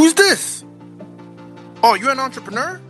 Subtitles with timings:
[0.00, 0.64] Who's this?
[1.82, 2.80] Oh, you're an entrepreneur?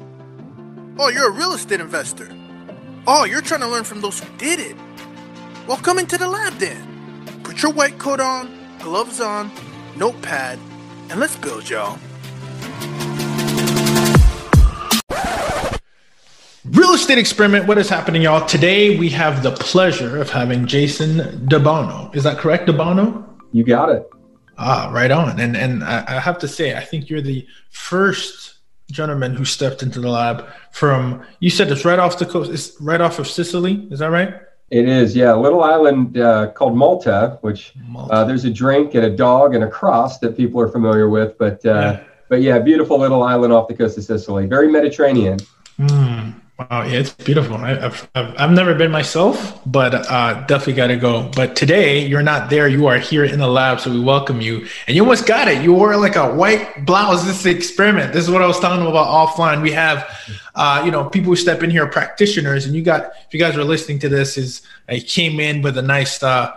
[0.96, 2.30] Oh, you're a real estate investor.
[3.04, 4.76] Oh, you're trying to learn from those who did it.
[5.66, 7.42] Well, come into the lab then.
[7.42, 9.50] Put your white coat on, gloves on,
[9.96, 10.60] notepad,
[11.08, 11.98] and let's build, y'all.
[16.64, 17.66] Real estate experiment.
[17.66, 18.46] What is happening, y'all?
[18.46, 22.14] Today we have the pleasure of having Jason DeBono.
[22.14, 23.28] Is that correct, DeBono?
[23.50, 24.08] You got it.
[24.62, 25.40] Ah, right on.
[25.40, 28.56] And and I have to say, I think you're the first
[28.90, 31.24] gentleman who stepped into the lab from.
[31.40, 32.50] You said it's right off the coast.
[32.50, 33.88] It's right off of Sicily.
[33.90, 34.34] Is that right?
[34.70, 35.34] It is, yeah.
[35.34, 38.12] A little island uh, called Malta, which Malta.
[38.12, 41.38] Uh, there's a drink and a dog and a cross that people are familiar with.
[41.38, 42.04] But uh, yeah.
[42.28, 44.46] but yeah, beautiful little island off the coast of Sicily.
[44.46, 45.38] Very Mediterranean.
[45.78, 46.39] Mm.
[46.60, 47.56] Wow, yeah, it's beautiful.
[47.56, 51.30] I, have I've, never been myself, but uh, definitely got to go.
[51.34, 52.68] But today you're not there.
[52.68, 54.66] You are here in the lab, so we welcome you.
[54.86, 55.62] And you almost got it.
[55.62, 57.24] You wore like a white blouse.
[57.24, 58.12] This experiment.
[58.12, 59.62] This is what I was telling them about offline.
[59.62, 60.06] We have,
[60.54, 63.12] uh, you know, people who step in here, practitioners, and you got.
[63.26, 66.54] If you guys are listening to this, is I came in with a nice uh,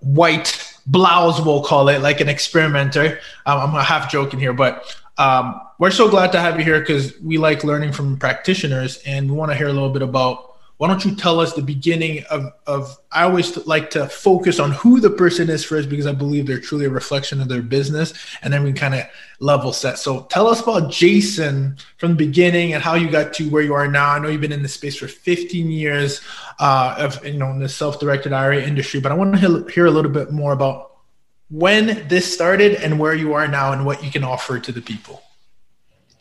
[0.00, 3.20] white blouse, we'll call it, like an experimenter.
[3.46, 4.84] Um, I'm half joking here, but
[5.16, 9.30] um, we're so glad to have you here because we like learning from practitioners and
[9.30, 12.24] we want to hear a little bit about why don't you tell us the beginning
[12.30, 16.12] of, of i always like to focus on who the person is first because i
[16.12, 19.04] believe they're truly a reflection of their business and then we kind of
[19.40, 23.48] level set so tell us about jason from the beginning and how you got to
[23.50, 26.20] where you are now i know you've been in the space for 15 years
[26.60, 29.90] uh, of you know in the self-directed ira industry but i want to hear a
[29.90, 30.92] little bit more about
[31.50, 34.80] when this started and where you are now and what you can offer to the
[34.80, 35.22] people.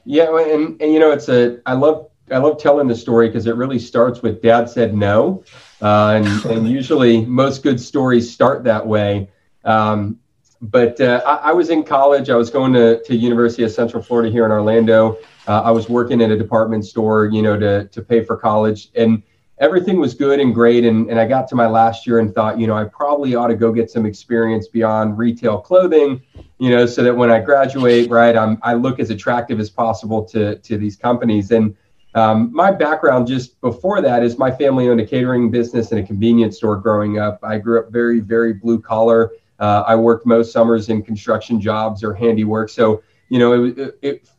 [0.06, 3.48] Yeah, and, and you know, it's a I love I love telling the story because
[3.48, 5.44] it really starts with Dad said no,
[5.82, 9.30] uh, and, and usually most good stories start that way.
[9.64, 10.20] Um,
[10.62, 12.30] but uh, I, I, was in college.
[12.30, 15.18] I was going to to University of Central Florida here in Orlando.
[15.48, 18.89] Uh, I was working at a department store, you know, to to pay for college,
[18.95, 19.23] and
[19.59, 20.83] everything was good and great.
[20.83, 23.47] And, and I got to my last year and thought, you know, I probably ought
[23.47, 26.21] to go get some experience beyond retail clothing,
[26.59, 30.23] you know, so that when I graduate, right, I'm, I look as attractive as possible
[30.25, 31.52] to, to these companies.
[31.52, 31.75] And
[32.15, 36.03] um, my background just before that is my family owned a catering business and a
[36.03, 37.39] convenience store growing up.
[37.43, 39.31] I grew up very, very blue collar.
[39.59, 42.70] Uh, I worked most summers in construction jobs or handiwork.
[42.70, 44.30] So, you know, it, it,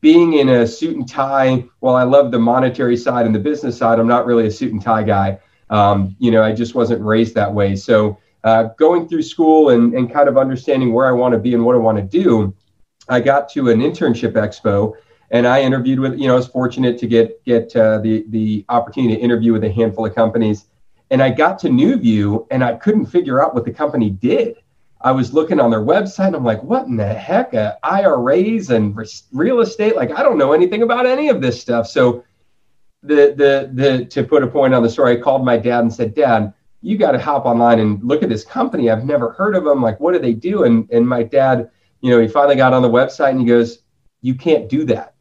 [0.00, 3.78] being in a suit and tie, while I love the monetary side and the business
[3.78, 5.38] side, I'm not really a suit and tie guy.
[5.70, 7.76] Um, you know, I just wasn't raised that way.
[7.76, 11.54] So uh, going through school and, and kind of understanding where I want to be
[11.54, 12.54] and what I want to do,
[13.08, 14.94] I got to an internship expo
[15.30, 18.64] and I interviewed with, you know, I was fortunate to get get uh, the the
[18.68, 20.66] opportunity to interview with a handful of companies,
[21.10, 24.56] and I got to NuView and I couldn't figure out what the company did.
[25.02, 26.28] I was looking on their website.
[26.28, 27.54] And I'm like, what in the heck?
[27.54, 28.96] Uh, IRAs and
[29.32, 29.96] real estate?
[29.96, 31.86] Like, I don't know anything about any of this stuff.
[31.86, 32.24] So,
[33.02, 35.92] the the the to put a point on the story, I called my dad and
[35.92, 36.52] said, Dad,
[36.82, 38.90] you got to hop online and look at this company.
[38.90, 39.80] I've never heard of them.
[39.80, 40.64] Like, what do they do?
[40.64, 43.78] And and my dad, you know, he finally got on the website and he goes,
[44.20, 45.14] You can't do that.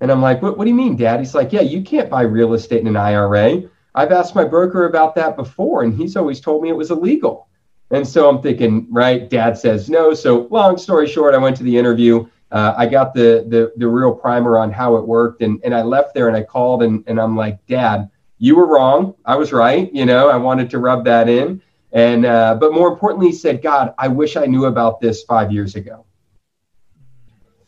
[0.00, 1.20] And I'm like, what, what do you mean, Dad?
[1.20, 3.62] He's like, Yeah, you can't buy real estate in an IRA.
[3.94, 7.45] I've asked my broker about that before, and he's always told me it was illegal.
[7.90, 10.12] And so I'm thinking, right, dad says no.
[10.12, 12.26] So long story short, I went to the interview.
[12.50, 15.82] Uh, I got the, the the real primer on how it worked, and and I
[15.82, 19.14] left there and I called and and I'm like, Dad, you were wrong.
[19.24, 19.92] I was right.
[19.92, 21.60] You know, I wanted to rub that in,
[21.92, 25.52] and uh, but more importantly, he said, God, I wish I knew about this five
[25.52, 26.06] years ago.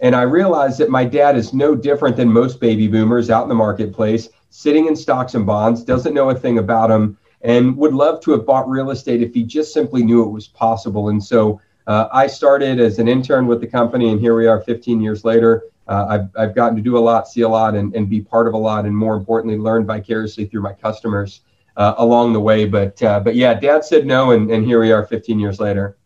[0.01, 3.49] And I realized that my dad is no different than most baby boomers out in
[3.49, 7.95] the marketplace, sitting in stocks and bonds, doesn't know a thing about them and would
[7.95, 11.09] love to have bought real estate if he just simply knew it was possible.
[11.09, 14.61] And so uh, I started as an intern with the company, and here we are
[14.61, 15.65] 15 years later.
[15.87, 18.47] Uh, I've, I've gotten to do a lot, see a lot, and, and be part
[18.47, 21.41] of a lot, and more importantly, learn vicariously through my customers
[21.79, 22.67] uh, along the way.
[22.67, 25.97] But uh, but yeah, Dad said no, and, and here we are 15 years later.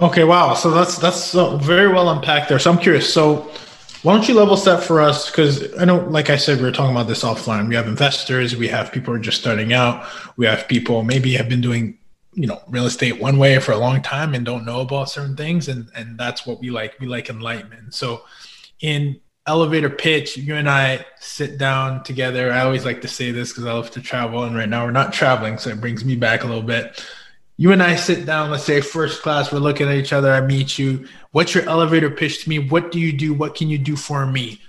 [0.00, 0.54] Okay, wow.
[0.54, 1.32] So that's that's
[1.62, 2.58] very well unpacked there.
[2.58, 3.12] So I'm curious.
[3.12, 3.50] So
[4.02, 5.30] why don't you level set for us?
[5.30, 7.68] Because I know, like I said, we were talking about this offline.
[7.68, 10.06] We have investors, we have people who are just starting out,
[10.36, 11.98] we have people maybe have been doing,
[12.32, 15.36] you know, real estate one way for a long time and don't know about certain
[15.36, 16.98] things, and and that's what we like.
[16.98, 17.94] We like enlightenment.
[17.94, 18.22] So,
[18.80, 22.52] in elevator pitch, you and I sit down together.
[22.52, 24.92] I always like to say this because I love to travel, and right now we're
[24.92, 27.04] not traveling, so it brings me back a little bit
[27.60, 30.40] you and I sit down, let's say first class, we're looking at each other, I
[30.40, 31.06] meet you.
[31.32, 32.58] What's your elevator pitch to me?
[32.58, 33.34] What do you do?
[33.34, 34.62] What can you do for me?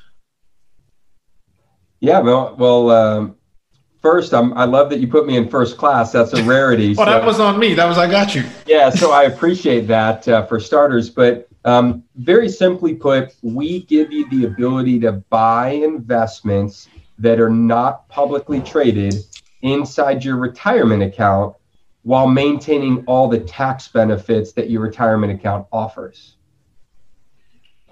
[2.02, 3.38] Yeah, well, well um,
[4.02, 6.12] first, I'm, I love that you put me in first class.
[6.12, 6.94] That's a rarity.
[6.98, 7.76] well, so, that was on me.
[7.76, 8.44] That was, I got you.
[8.66, 11.10] yeah, so I appreciate that uh, for starters.
[11.10, 16.90] But Um, very simply put, we give you the ability to buy investments
[17.20, 19.16] that are not publicly traded
[19.62, 21.56] inside your retirement account
[22.04, 26.36] while maintaining all the tax benefits that your retirement account offers.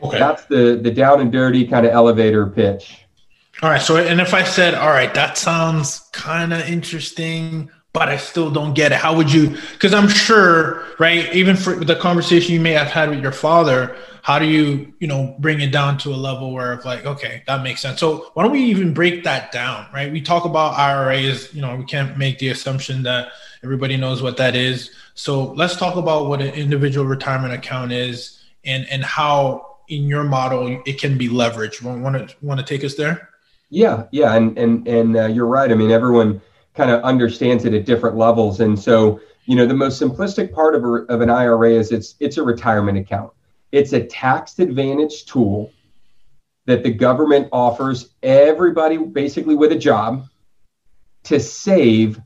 [0.02, 0.18] Okay.
[0.18, 3.06] That's the the down and dirty kind of elevator pitch.
[3.62, 3.82] All right.
[3.82, 8.50] So, and if I said, all right, that sounds kind of interesting, but I still
[8.50, 9.58] don't get it, how would you?
[9.74, 13.98] Because I'm sure, right, even for the conversation you may have had with your father,
[14.22, 17.44] how do you, you know, bring it down to a level where it's like, okay,
[17.48, 18.00] that makes sense.
[18.00, 20.12] So, why don't we even break that down, right?
[20.12, 23.30] We talk about IRAs, you know, we can't make the assumption that
[23.64, 24.92] everybody knows what that is.
[25.14, 30.24] So, let's talk about what an individual retirement account is and and how in your
[30.24, 31.82] model it can be leveraged.
[31.82, 33.30] Want to want to take us there?
[33.70, 35.72] Yeah, yeah, and and and uh, you're right.
[35.72, 36.42] I mean, everyone
[36.76, 40.76] kind of understands it at different levels, and so you know the most simplistic part
[40.76, 43.32] of, a, of an IRA is it's it's a retirement account.
[43.72, 45.72] It's a tax advantage tool
[46.66, 50.28] that the government offers everybody basically with a job
[51.24, 52.22] to save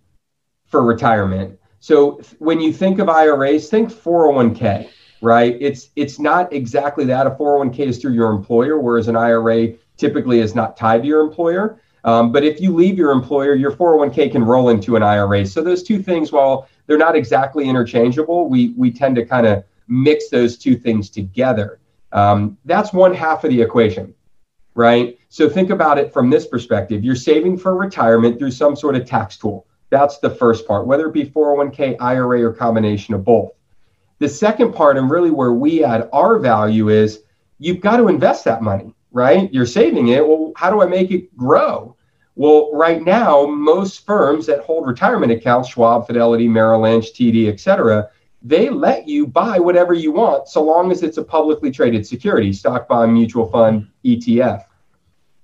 [0.73, 1.59] for retirement.
[1.81, 4.89] So when you think of IRAs, think 401k,
[5.21, 5.55] right?
[5.61, 7.27] It's it's not exactly that.
[7.27, 11.21] A 401k is through your employer, whereas an IRA typically is not tied to your
[11.21, 11.79] employer.
[12.05, 15.45] Um, but if you leave your employer, your 401k can roll into an IRA.
[15.45, 19.63] So those two things, while they're not exactly interchangeable, we we tend to kind of
[19.87, 21.79] mix those two things together.
[22.13, 24.15] Um, that's one half of the equation,
[24.73, 25.19] right?
[25.29, 27.03] So think about it from this perspective.
[27.03, 29.67] You're saving for retirement through some sort of tax tool.
[29.93, 33.51] That's the first part, whether it be 401k, IRA, or combination of both.
[34.19, 37.21] The second part, and really where we add our value, is
[37.59, 39.53] you've got to invest that money right?
[39.53, 40.27] You're saving it.
[40.27, 41.95] Well, how do I make it grow?
[42.35, 47.59] Well, right now, most firms that hold retirement accounts, Schwab, Fidelity, Merrill Lynch, TD, et
[47.59, 48.09] cetera,
[48.41, 52.51] they let you buy whatever you want so long as it's a publicly traded security,
[52.51, 54.65] stock bond, mutual fund, ETF.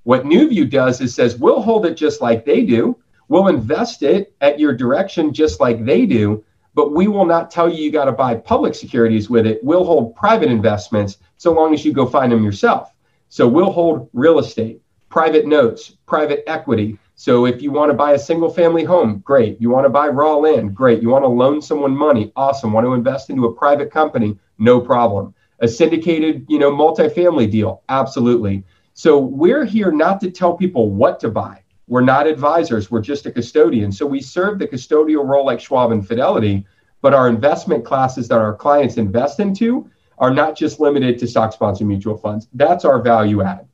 [0.04, 2.98] What NuView does is says, we'll hold it just like they do.
[3.30, 6.44] We'll invest it at your direction just like they do,
[6.74, 9.64] but we will not tell you you got to buy public securities with it.
[9.64, 12.94] We'll hold private investments so long as you go find them yourself.
[13.30, 16.98] So we'll hold real estate, private notes, private equity.
[17.14, 19.62] So if you want to buy a single family home, great.
[19.62, 21.02] You want to buy raw land, great.
[21.02, 22.74] You want to loan someone money, awesome.
[22.74, 25.36] Want to invest into a private company, no problem.
[25.60, 28.64] A syndicated, you know, multifamily deal, absolutely.
[28.94, 31.62] So we're here not to tell people what to buy.
[31.90, 33.92] We're not advisors, we're just a custodian.
[33.92, 36.66] So we serve the custodial role like Schwab and Fidelity,
[37.02, 39.90] but our investment classes that our clients invest into
[40.20, 42.48] are not just limited to stock sponsored mutual funds.
[42.54, 43.68] That's our value add.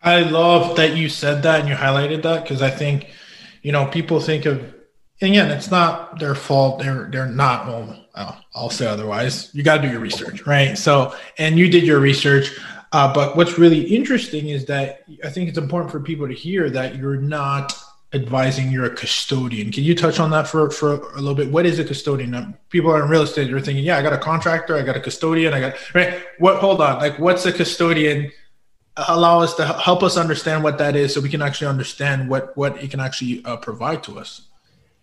[0.00, 3.08] I love that you said that and you highlighted that because I think,
[3.62, 4.74] you know, people think of,
[5.20, 6.78] again, it's not their fault.
[6.78, 7.66] They're they're not.
[7.66, 9.50] Well, I'll, I'll say otherwise.
[9.54, 10.76] You got to do your research, right?
[10.78, 12.50] So, and you did your research.
[12.94, 16.70] Uh, but what's really interesting is that I think it's important for people to hear
[16.70, 17.76] that you're not
[18.12, 19.72] advising you're a custodian.
[19.72, 21.50] Can you touch on that for, for a little bit?
[21.50, 22.56] What is a custodian?
[22.70, 25.00] People are in real estate, they're thinking, yeah, I got a contractor, I got a
[25.00, 26.22] custodian, I got right.
[26.38, 28.30] What hold on, like what's a custodian?
[28.96, 32.56] Allow us to help us understand what that is so we can actually understand what
[32.56, 34.42] what it can actually uh, provide to us.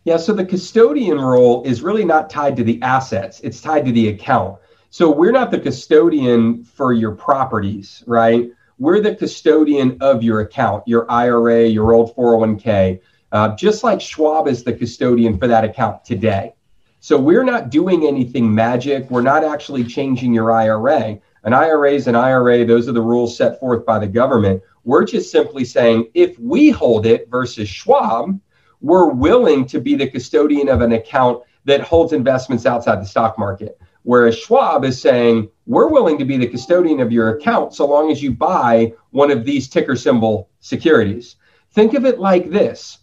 [0.06, 3.92] Yeah, so the custodian role is really not tied to the assets, it's tied to
[3.92, 4.60] the account.
[4.92, 8.52] So we're not the custodian for your properties, right?
[8.82, 13.00] we're the custodian of your account, your IRA, your old 401k,
[13.32, 16.56] uh, just like Schwab is the custodian for that account today.
[17.00, 19.08] So we're not doing anything magic.
[19.12, 21.20] We're not actually changing your IRA.
[21.44, 22.66] An IRA is an IRA.
[22.66, 24.64] Those are the rules set forth by the government.
[24.84, 28.40] We're just simply saying if we hold it versus Schwab,
[28.82, 33.38] we're willing to be the custodian of an account that holds investments outside the stock
[33.38, 33.80] market.
[34.04, 38.12] Whereas Schwab is saying, we're willing to be the custodian of your account so long
[38.12, 41.36] as you buy one of these ticker symbol securities.
[41.74, 43.00] Think of it like this.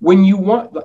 [0.00, 0.76] When you want,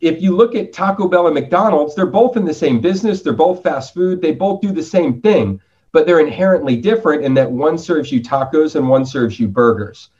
[0.00, 3.32] if you look at Taco Bell and McDonald's, they're both in the same business, they're
[3.32, 5.60] both fast food, they both do the same thing,
[5.92, 10.10] but they're inherently different in that one serves you tacos and one serves you burgers.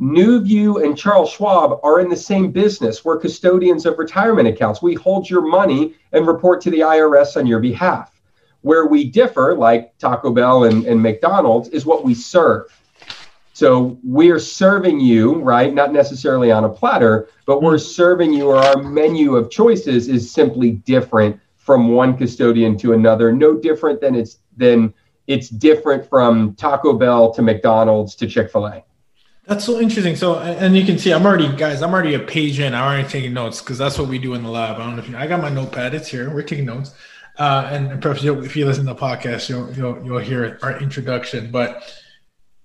[0.00, 3.04] NuView and Charles Schwab are in the same business.
[3.04, 4.82] We're custodians of retirement accounts.
[4.82, 8.20] We hold your money and report to the IRS on your behalf.
[8.62, 12.76] Where we differ, like Taco Bell and, and McDonald's, is what we serve.
[13.52, 15.72] So we're serving you, right?
[15.72, 17.84] Not necessarily on a platter, but we're hmm.
[17.84, 23.32] serving you, or our menu of choices is simply different from one custodian to another.
[23.32, 24.92] No different than it's than
[25.28, 28.84] it's different from Taco Bell to McDonald's to Chick Fil A.
[29.46, 30.16] That's so interesting.
[30.16, 32.74] So, and you can see, I'm already, guys, I'm already a page in.
[32.74, 34.76] I'm already taking notes because that's what we do in the lab.
[34.76, 35.94] I don't know if you I got my notepad.
[35.94, 36.32] It's here.
[36.32, 36.92] We're taking notes.
[37.36, 41.50] Uh, and perhaps if you listen to the podcast, you'll, you'll, you'll hear our introduction.
[41.50, 41.82] But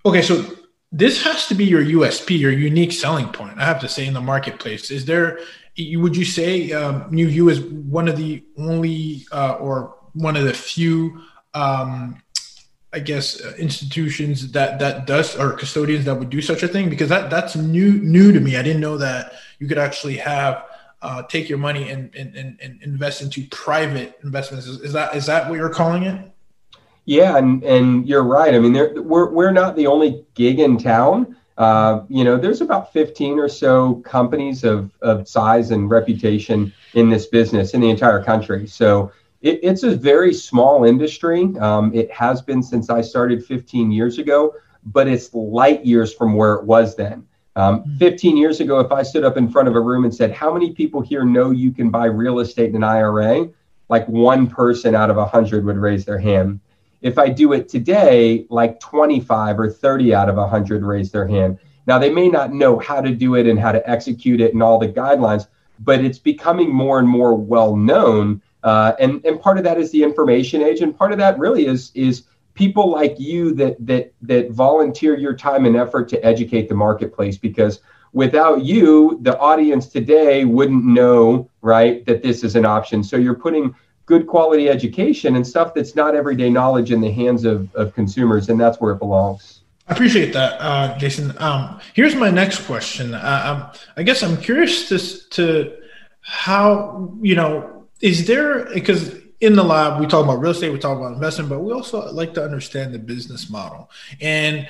[0.06, 0.46] okay, so
[0.92, 3.58] this has to be your USP, your unique selling point.
[3.58, 5.40] I have to say in the marketplace, is there?
[5.78, 10.54] Would you say um, NuView is one of the only uh, or one of the
[10.54, 11.22] few
[11.54, 12.22] um,
[12.92, 16.90] I guess uh, institutions that that does or custodians that would do such a thing
[16.90, 18.58] because that that's new new to me.
[18.58, 20.66] I didn't know that you could actually have
[21.02, 24.68] uh, take your money and, and, and, and invest into private investments.
[24.68, 26.32] Is, is, that is that what you're calling it?
[27.06, 28.54] Yeah, and and you're right.
[28.54, 31.36] I mean, we're we're not the only gig in town.
[31.58, 37.10] Uh, you know, there's about 15 or so companies of of size and reputation in
[37.10, 38.68] this business in the entire country.
[38.68, 41.56] So it, it's a very small industry.
[41.60, 44.54] Um, it has been since I started 15 years ago,
[44.86, 47.26] but it's light years from where it was then.
[47.56, 47.98] Um, hmm.
[47.98, 50.54] 15 years ago, if I stood up in front of a room and said, How
[50.54, 53.50] many people here know you can buy real estate in an IRA?
[53.90, 56.60] Like one person out of 100 would raise their hand.
[57.02, 61.58] If I do it today, like 25 or 30 out of 100 raise their hand.
[61.88, 64.62] Now, they may not know how to do it and how to execute it and
[64.62, 65.48] all the guidelines,
[65.80, 69.92] but it's becoming more and more well known uh, and and part of that is
[69.92, 72.24] the information age, and part of that really is is
[72.54, 77.38] people like you that that that volunteer your time and effort to educate the marketplace
[77.38, 77.80] because
[78.12, 83.04] without you the audience today wouldn't know right that this is an option.
[83.04, 83.74] So you're putting
[84.06, 88.50] good quality education and stuff that's not everyday knowledge in the hands of, of consumers
[88.50, 89.62] and that's where it belongs.
[89.88, 91.34] I appreciate that uh, jason.
[91.38, 93.14] Um, here's my next question.
[93.14, 94.98] Uh, um, i guess i'm curious to,
[95.30, 95.78] to
[96.22, 100.80] how you know is there because in the lab we talk about real estate we
[100.80, 103.90] talk about investment but we also like to understand the business model.
[104.22, 104.68] And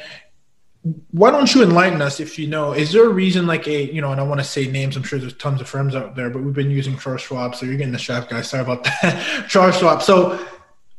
[1.12, 4.02] why don't you enlighten us if you know is there a reason like a you
[4.02, 6.30] know and i want to say names i'm sure there's tons of firms out there
[6.30, 9.46] but we've been using Charles Schwab so you're getting the shaft guys sorry about that
[9.50, 10.02] Charles Schwab.
[10.02, 10.40] So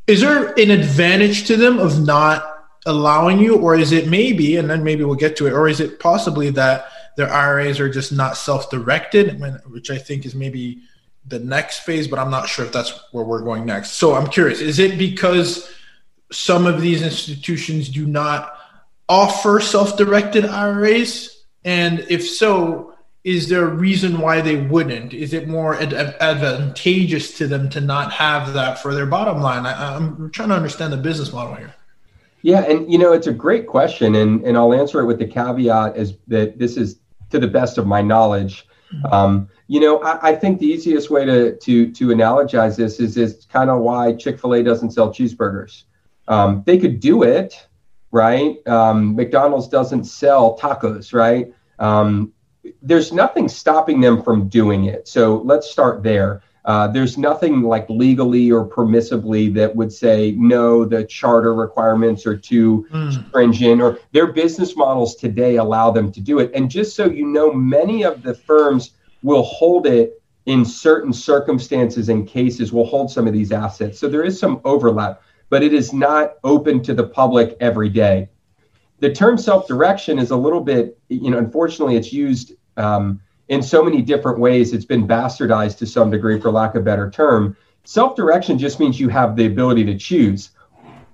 [0.06, 4.68] is there an advantage to them of not allowing you or is it maybe and
[4.68, 8.12] then maybe we'll get to it or is it possibly that their iras are just
[8.12, 10.80] not self-directed which i think is maybe
[11.26, 13.92] the next phase, but I'm not sure if that's where we're going next.
[13.92, 15.70] So I'm curious, is it because
[16.32, 18.56] some of these institutions do not
[19.08, 21.44] offer self-directed IRAs?
[21.64, 25.12] And if so, is there a reason why they wouldn't?
[25.12, 29.66] Is it more ad- advantageous to them to not have that for their bottom line?
[29.66, 31.74] I, I'm trying to understand the business model here.
[32.42, 35.26] Yeah, and you know it's a great question, and and I'll answer it with the
[35.26, 36.98] caveat is that this is
[37.28, 38.66] to the best of my knowledge.
[38.92, 39.12] Mm-hmm.
[39.12, 43.16] Um, you know, I, I, think the easiest way to to to analogize this is
[43.16, 45.84] is kind of why Chick Fil A doesn't sell cheeseburgers.
[46.26, 47.54] Um, they could do it,
[48.10, 48.56] right?
[48.66, 51.54] Um, McDonald's doesn't sell tacos, right?
[51.78, 52.32] Um,
[52.82, 55.08] there's nothing stopping them from doing it.
[55.08, 56.42] So let's start there.
[56.70, 62.36] Uh, there's nothing like legally or permissibly that would say no, the charter requirements are
[62.36, 63.28] too mm.
[63.28, 66.48] stringent, or their business models today allow them to do it.
[66.54, 68.92] And just so you know, many of the firms
[69.24, 73.98] will hold it in certain circumstances and cases will hold some of these assets.
[73.98, 78.28] So there is some overlap, but it is not open to the public every day.
[79.00, 83.20] The term self-direction is a little bit, you know, unfortunately, it's used um,
[83.50, 84.72] in so many different ways.
[84.72, 87.56] It's been bastardized to some degree, for lack of a better term.
[87.84, 90.50] Self-direction just means you have the ability to choose.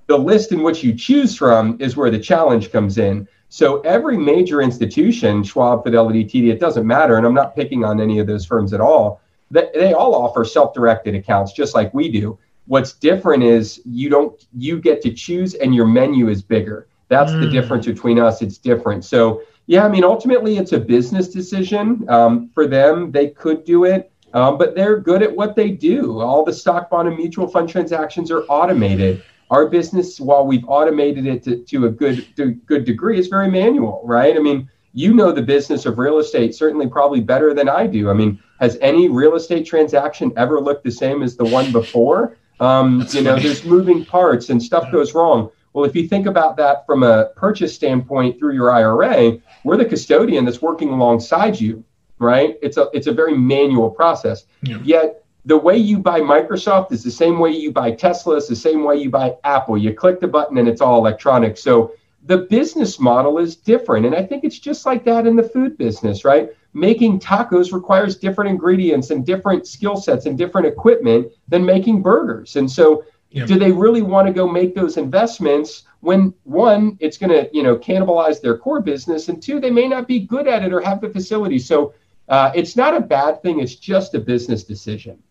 [0.07, 3.27] The list in which you choose from is where the challenge comes in.
[3.49, 8.01] So every major institution, Schwab, Fidelity, TD, it doesn't matter, and I'm not picking on
[8.01, 9.21] any of those firms at all.
[9.51, 12.39] They, they all offer self-directed accounts just like we do.
[12.67, 16.89] What's different is you don't you get to choose and your menu is bigger.
[17.09, 17.41] That's mm.
[17.41, 18.43] the difference between us.
[18.43, 19.05] It's different.
[19.05, 23.13] So yeah, I mean ultimately it's a business decision um, for them.
[23.13, 24.11] They could do it.
[24.35, 26.21] Um, but they're good at what they do.
[26.21, 31.27] All the stock bond and mutual fund transactions are automated our business, while we've automated
[31.27, 34.37] it to, to a good to good degree, is very manual, right?
[34.37, 38.11] I mean, you know the business of real estate certainly probably better than I do.
[38.11, 42.37] I mean, has any real estate transaction ever looked the same as the one before?
[42.59, 45.51] Um, you know, there's moving parts and stuff goes wrong.
[45.77, 49.85] Well, if you think about that from a purchase standpoint through your IRA, we're the
[49.85, 51.85] custodian that's working alongside you,
[52.19, 52.57] right?
[52.63, 54.47] It's a it's a very manual process.
[54.63, 54.79] Yeah.
[54.83, 58.57] Yet the way you buy Microsoft is the same way you buy Tesla, it's the
[58.57, 59.77] same way you buy Apple.
[59.77, 61.59] You click the button and it's all electronic.
[61.59, 61.93] So
[62.25, 64.07] the business model is different.
[64.07, 66.49] And I think it's just like that in the food business, right?
[66.73, 72.57] Making tacos requires different ingredients and different skill sets and different equipment than making burgers.
[72.57, 73.05] And so
[73.45, 77.63] do they really want to go make those investments when one, it's going to, you
[77.63, 80.81] know, cannibalize their core business and two, they may not be good at it or
[80.81, 81.59] have the facility.
[81.59, 81.95] So
[82.29, 83.61] uh, it's not a bad thing.
[83.61, 85.23] It's just a business decision.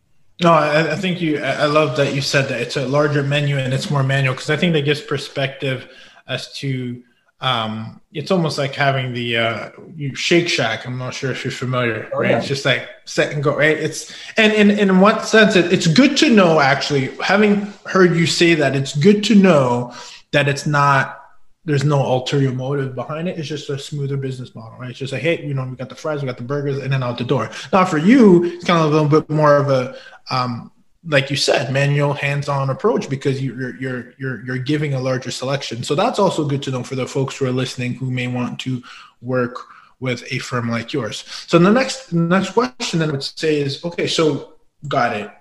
[0.43, 1.39] No, I, I think you.
[1.39, 4.49] I love that you said that it's a larger menu and it's more manual because
[4.49, 5.87] I think that gives perspective
[6.27, 7.01] as to
[7.41, 9.69] um, it's almost like having the uh,
[10.13, 10.85] Shake Shack.
[10.85, 12.31] I'm not sure if you're familiar, oh, right?
[12.31, 12.37] Yeah.
[12.37, 13.77] It's just like set and go, right?
[13.77, 17.07] It's and in in what sense it, it's good to know actually.
[17.17, 19.93] Having heard you say that, it's good to know
[20.31, 21.21] that it's not.
[21.65, 23.39] There's no ulterior motive behind it.
[23.39, 24.91] It's just a smoother business model, right?
[24.91, 26.93] It's just like, hey, you know, we got the fries, we got the burgers, and
[26.93, 27.49] then out the door.
[27.73, 29.95] Now for you, it's kind of a little bit more of a
[30.29, 30.71] um,
[31.07, 35.83] like you said, manual hands-on approach because you're you're you're you're giving a larger selection.
[35.83, 38.59] So that's also good to know for the folks who are listening who may want
[38.61, 38.81] to
[39.21, 39.57] work
[39.99, 41.23] with a firm like yours.
[41.47, 44.53] So the next next question then I would say is okay, so
[44.87, 45.31] got it,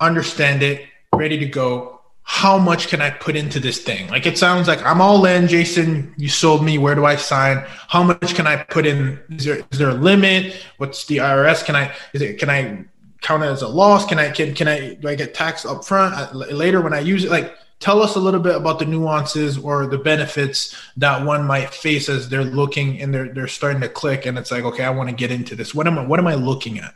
[0.00, 2.00] understand it, ready to go.
[2.22, 4.06] How much can I put into this thing?
[4.08, 6.14] Like it sounds like I'm all in, Jason.
[6.16, 6.78] You sold me.
[6.78, 7.64] Where do I sign?
[7.88, 9.18] How much can I put in?
[9.30, 10.54] Is there is there a limit?
[10.76, 11.64] What's the IRS?
[11.64, 12.84] Can I is it can I
[13.20, 14.06] count it as a loss?
[14.06, 17.00] Can I can can I do I get taxed up front uh, later when I
[17.00, 17.30] use it?
[17.30, 21.72] Like tell us a little bit about the nuances or the benefits that one might
[21.72, 24.90] face as they're looking and they're they're starting to click and it's like okay I
[24.90, 25.74] want to get into this.
[25.74, 26.94] What am I what am I looking at?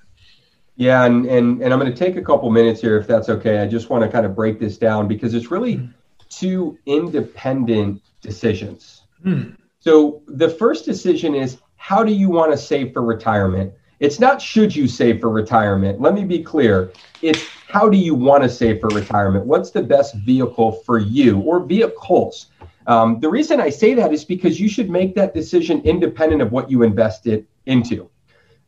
[0.76, 3.58] Yeah, and and and I'm going to take a couple minutes here if that's okay.
[3.58, 5.92] I just want to kind of break this down because it's really mm.
[6.28, 9.02] two independent decisions.
[9.24, 9.56] Mm.
[9.78, 13.72] So the first decision is how do you want to save for retirement?
[14.00, 16.00] It's not should you save for retirement.
[16.00, 16.92] Let me be clear.
[17.22, 19.46] It's how do you want to save for retirement?
[19.46, 22.46] What's the best vehicle for you or vehicles?
[22.86, 26.52] Um, the reason I say that is because you should make that decision independent of
[26.52, 28.10] what you invested into,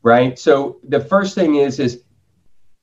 [0.02, 0.38] right?
[0.38, 2.02] So the first thing is is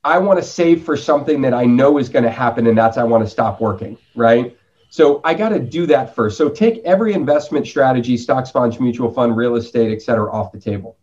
[0.04, 2.98] I want to save for something that I know is going to happen, and that's
[2.98, 4.56] I want to stop working, right?
[4.90, 6.38] So I got to do that first.
[6.38, 10.60] So take every investment strategy, stocks, bonds, mutual fund, real estate, et cetera, off the
[10.60, 10.98] table.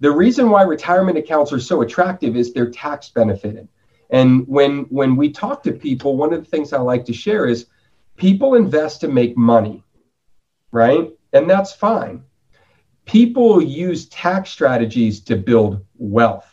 [0.00, 3.68] The reason why retirement accounts are so attractive is they're tax benefited.
[4.10, 7.46] And when when we talk to people, one of the things I like to share
[7.46, 7.66] is
[8.16, 9.82] people invest to make money,
[10.70, 11.10] right?
[11.32, 12.24] And that's fine.
[13.04, 16.52] People use tax strategies to build wealth.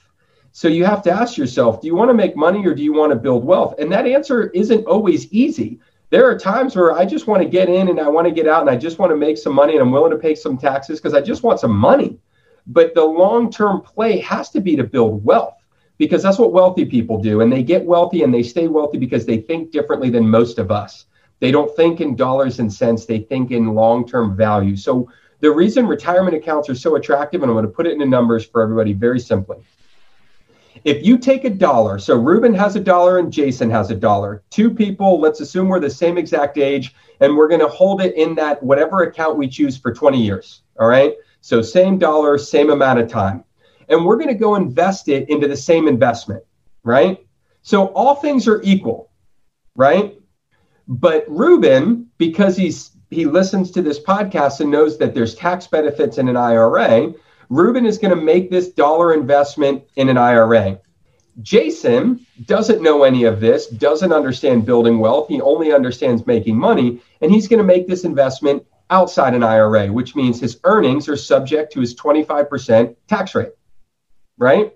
[0.51, 2.93] So you have to ask yourself, do you want to make money or do you
[2.93, 3.75] want to build wealth?
[3.79, 5.79] And that answer isn't always easy.
[6.11, 8.47] There are times where I just want to get in and I want to get
[8.47, 10.59] out and I just want to make some money and I'm willing to pay some
[10.59, 12.19] taxes because I just want some money.
[12.67, 15.57] But the long term play has to be to build wealth
[15.97, 17.41] because that's what wealthy people do.
[17.41, 20.71] And they get wealthy and they stay wealthy because they think differently than most of
[20.71, 21.05] us.
[21.39, 24.77] They don't think in dollars and cents, they think in long term value.
[24.77, 25.09] So,
[25.41, 28.45] the reason retirement accounts are so attractive, and I'm going to put it into numbers
[28.45, 29.57] for everybody very simply.
[30.85, 34.41] If you take a dollar, so Ruben has a dollar and Jason has a dollar,
[34.49, 38.15] two people, let's assume we're the same exact age, and we're going to hold it
[38.15, 40.61] in that whatever account we choose for 20 years.
[40.79, 41.13] All right.
[41.43, 43.43] So same dollar, same amount of time.
[43.89, 46.41] And we're going to go invest it into the same investment,
[46.83, 47.19] right?
[47.63, 49.11] So all things are equal,
[49.75, 50.17] right?
[50.87, 56.17] But Ruben, because he's he listens to this podcast and knows that there's tax benefits
[56.17, 57.13] in an IRA,
[57.49, 60.79] Ruben is going to make this dollar investment in an IRA.
[61.41, 65.27] Jason doesn't know any of this, doesn't understand building wealth.
[65.27, 69.87] He only understands making money, and he's going to make this investment outside an IRA,
[69.87, 73.53] which means his earnings are subject to his 25% tax rate,
[74.37, 74.71] right?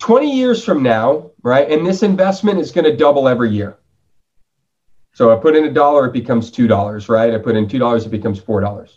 [0.00, 1.70] 20 years from now, right?
[1.70, 3.78] And this investment is going to double every year.
[5.12, 7.32] So I put in a dollar, it becomes $2, right?
[7.32, 8.96] I put in $2, it becomes $4.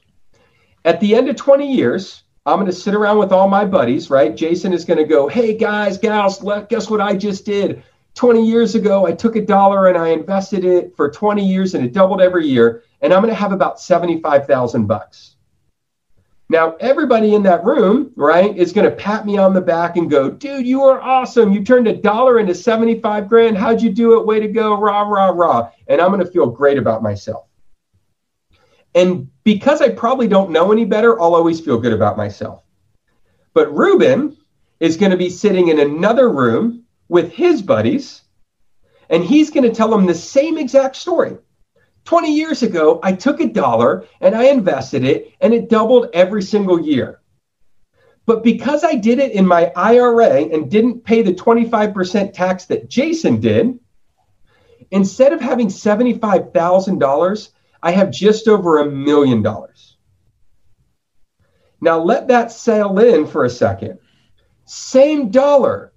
[0.85, 4.09] At the end of 20 years, I'm going to sit around with all my buddies,
[4.09, 4.35] right?
[4.35, 7.83] Jason is going to go, hey guys, gals, guess what I just did?
[8.15, 11.83] 20 years ago, I took a dollar and I invested it for 20 years and
[11.83, 15.35] it doubled every year and I'm going to have about 75,000 bucks.
[16.49, 20.09] Now, everybody in that room, right, is going to pat me on the back and
[20.09, 21.51] go, dude, you are awesome.
[21.51, 23.57] You turned a dollar into 75 grand.
[23.57, 24.25] How'd you do it?
[24.25, 24.79] Way to go.
[24.79, 25.71] Rah, rah, rah.
[25.87, 27.47] And I'm going to feel great about myself.
[28.93, 32.63] And because I probably don't know any better, I'll always feel good about myself.
[33.53, 34.37] But Ruben
[34.79, 36.82] is going to be sitting in another room
[37.13, 38.23] with his buddies,
[39.07, 41.37] and he's going to tell them the same exact story.
[42.05, 46.41] 20 years ago, I took a dollar and I invested it, and it doubled every
[46.41, 47.21] single year.
[48.25, 52.89] But because I did it in my IRA and didn't pay the 25% tax that
[52.89, 53.77] Jason did,
[54.89, 57.49] instead of having $75,000,
[57.83, 59.97] I have just over a million dollars.
[61.79, 63.99] Now let that settle in for a second.
[64.65, 65.92] Same dollar,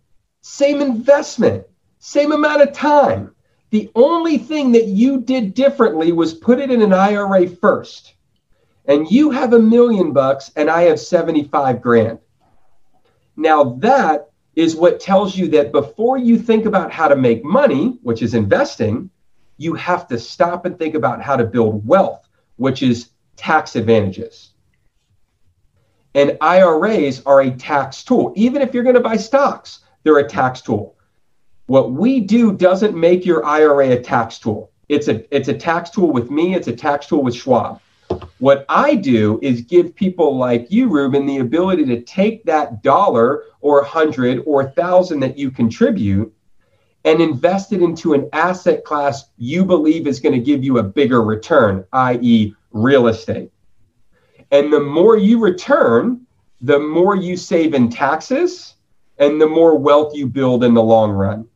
[0.47, 1.67] same investment,
[1.99, 3.35] same amount of time.
[3.71, 8.15] The only thing that you did differently was put it in an IRA first.
[8.87, 12.21] And you have a million bucks and I have 75 grand.
[13.37, 17.99] Now that is what tells you that before you think about how to make money,
[18.03, 19.11] which is investing,
[19.57, 24.51] you have to stop and think about how to build wealth, which is tax advantages.
[26.15, 28.33] And IRAs are a tax tool.
[28.37, 30.95] Even if you're going to buy stocks, they're a tax tool.
[31.67, 34.71] What we do doesn't make your IRA a tax tool.
[34.89, 37.81] It's a it's a tax tool with me, it's a tax tool with Schwab.
[38.39, 43.43] What I do is give people like you, Ruben, the ability to take that dollar
[43.61, 46.33] or a hundred or a thousand that you contribute
[47.05, 50.85] and invest it into an asset class you believe is going to give you a
[50.85, 53.51] bigger return, i.e., real estate.
[54.53, 56.27] And the more you return,
[56.61, 58.76] the more you save in taxes
[59.19, 61.49] and the more wealth you build in the long run.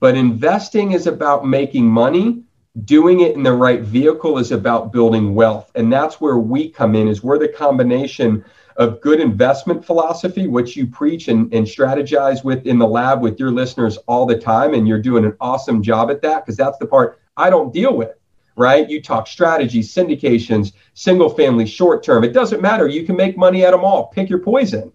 [0.00, 2.42] But investing is about making money.
[2.84, 5.72] Doing it in the right vehicle is about building wealth.
[5.74, 8.44] And that's where we come in is we're the combination
[8.76, 13.40] of good investment philosophy which you preach and, and strategize with in the lab with
[13.40, 16.76] your listeners all the time and you're doing an awesome job at that because that's
[16.76, 18.12] the part i don't deal with
[18.56, 18.88] right?
[18.88, 22.24] You talk strategies syndications single family short term.
[22.24, 22.88] It doesn't matter.
[22.88, 24.06] You can make money at them all.
[24.06, 24.92] Pick your poison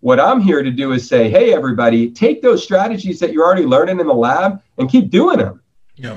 [0.00, 3.64] what i'm here to do is say hey everybody take those strategies that you're already
[3.64, 5.62] learning in the lab and keep doing them
[5.96, 6.16] yeah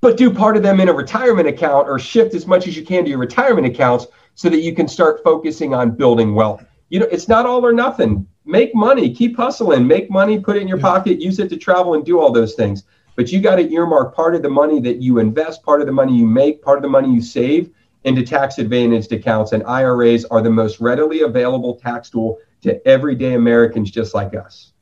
[0.00, 2.84] but do part of them in a retirement account or shift as much as you
[2.84, 6.64] can to your retirement accounts so that you can start focusing on building wealth.
[6.88, 8.26] You know, it's not all or nothing.
[8.46, 10.84] Make money, keep hustling, make money, put it in your yeah.
[10.84, 12.84] pocket, use it to travel and do all those things.
[13.16, 15.92] But you got to earmark part of the money that you invest, part of the
[15.92, 17.70] money you make, part of the money you save
[18.04, 19.52] into tax advantaged accounts.
[19.52, 24.72] And IRAs are the most readily available tax tool to everyday Americans just like us.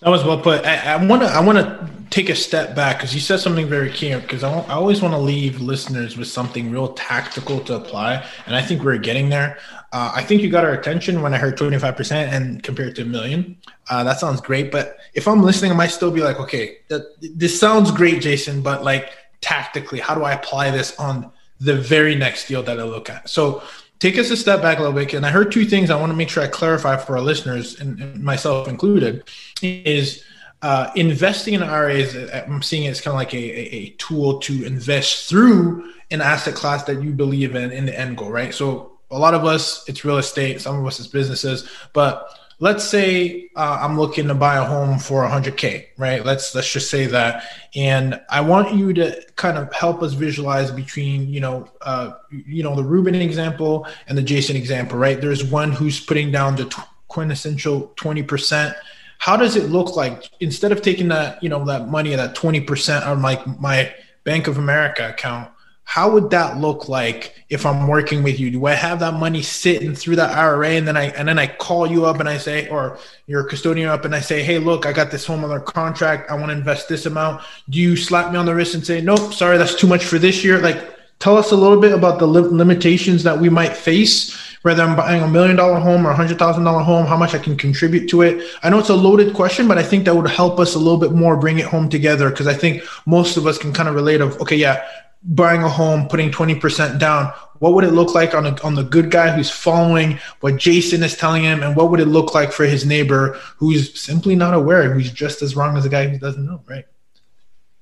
[0.00, 0.64] That was well put.
[0.64, 3.90] I want to I want to take a step back because you said something very
[3.90, 4.14] key.
[4.14, 8.54] Because I, I always want to leave listeners with something real tactical to apply, and
[8.54, 9.58] I think we're getting there.
[9.92, 12.94] Uh, I think you got our attention when I heard twenty five percent and compared
[12.96, 13.56] to a million.
[13.90, 16.78] Uh, that sounds great, but if I'm listening, I might still be like, okay,
[17.20, 19.10] this sounds great, Jason, but like
[19.40, 23.28] tactically, how do I apply this on the very next deal that I look at?
[23.28, 23.64] So
[23.98, 25.14] take us a step back a little bit.
[25.14, 27.80] And I heard two things I want to make sure I clarify for our listeners
[27.80, 29.24] and, myself included
[29.62, 30.24] is
[30.62, 32.16] uh, investing in IRAs.
[32.32, 36.20] I'm seeing it as kind of like a, a, a, tool to invest through an
[36.20, 38.52] asset class that you believe in in the end goal, right?
[38.52, 40.60] So a lot of us, it's real estate.
[40.60, 41.68] Some of us, it's businesses.
[41.92, 46.24] But let's say uh, I'm looking to buy a home for 100k, right?
[46.24, 47.44] Let's let's just say that,
[47.74, 52.62] and I want you to kind of help us visualize between you know uh, you
[52.62, 55.20] know the Ruben example and the Jason example, right?
[55.20, 58.76] There's one who's putting down the quintessential 20 percent.
[59.18, 62.60] How does it look like instead of taking that you know that money that 20
[62.62, 63.92] percent on like my
[64.24, 65.50] Bank of America account?
[65.88, 68.50] How would that look like if I'm working with you?
[68.50, 71.46] Do I have that money sitting through that IRA and then I and then I
[71.46, 74.84] call you up and I say, or your custodian up and I say, hey, look,
[74.84, 76.30] I got this home under contract.
[76.30, 77.42] I want to invest this amount.
[77.70, 80.18] Do you slap me on the wrist and say, nope, sorry, that's too much for
[80.18, 80.58] this year?
[80.58, 84.36] Like, tell us a little bit about the li- limitations that we might face.
[84.62, 87.34] Whether I'm buying a million dollar home or a hundred thousand dollar home, how much
[87.34, 88.44] I can contribute to it.
[88.62, 90.98] I know it's a loaded question, but I think that would help us a little
[90.98, 93.94] bit more bring it home together because I think most of us can kind of
[93.94, 94.84] relate of okay, yeah,
[95.22, 98.84] buying a home, putting 20% down, what would it look like on, a, on the
[98.84, 101.62] good guy who's following what Jason is telling him?
[101.62, 105.42] And what would it look like for his neighbor who's simply not aware, who's just
[105.42, 106.84] as wrong as a guy who doesn't know, right?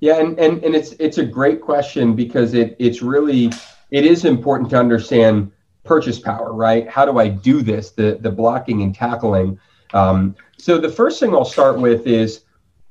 [0.01, 3.51] Yeah, and, and, and it's it's a great question because it it's really
[3.91, 5.51] it is important to understand
[5.87, 6.89] purchase power, right?
[6.89, 7.91] How do I do this?
[7.91, 9.59] The the blocking and tackling.
[9.95, 12.43] Um, so the first thing I'll start with is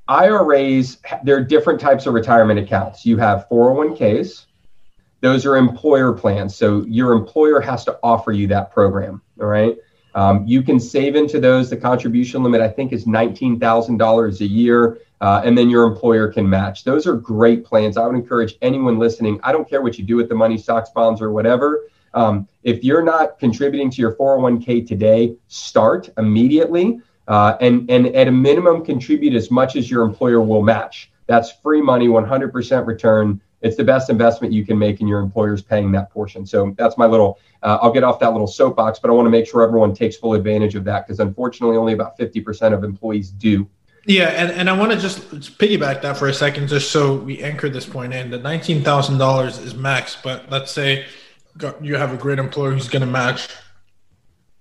[0.08, 3.05] IRAs, there are different types of retirement accounts.
[3.05, 4.45] You have 401ks,
[5.21, 6.55] those are employer plans.
[6.55, 9.21] So your employer has to offer you that program.
[9.41, 9.75] All right.
[10.13, 11.69] Um, you can save into those.
[11.69, 14.99] The contribution limit, I think, is $19,000 a year.
[15.21, 16.84] Uh, and then your employer can match.
[16.84, 17.97] Those are great plans.
[17.97, 19.39] I would encourage anyone listening.
[19.43, 21.88] I don't care what you do with the money, stocks, bonds, or whatever.
[22.15, 28.28] Um, if you're not contributing to your 401k today, start immediately uh, and, and at
[28.28, 31.12] a minimum contribute as much as your employer will match.
[31.28, 33.41] That's free money, 100% return.
[33.62, 36.45] It's the best investment you can make, and your employer's paying that portion.
[36.45, 37.39] So that's my little.
[37.63, 40.17] Uh, I'll get off that little soapbox, but I want to make sure everyone takes
[40.17, 43.67] full advantage of that because unfortunately, only about 50% of employees do.
[44.06, 47.41] Yeah, and, and I want to just piggyback that for a second, just so we
[47.41, 48.30] anchor this point in.
[48.30, 51.06] The nineteen thousand dollars is max, but let's say
[51.82, 53.50] you have a great employer who's going to match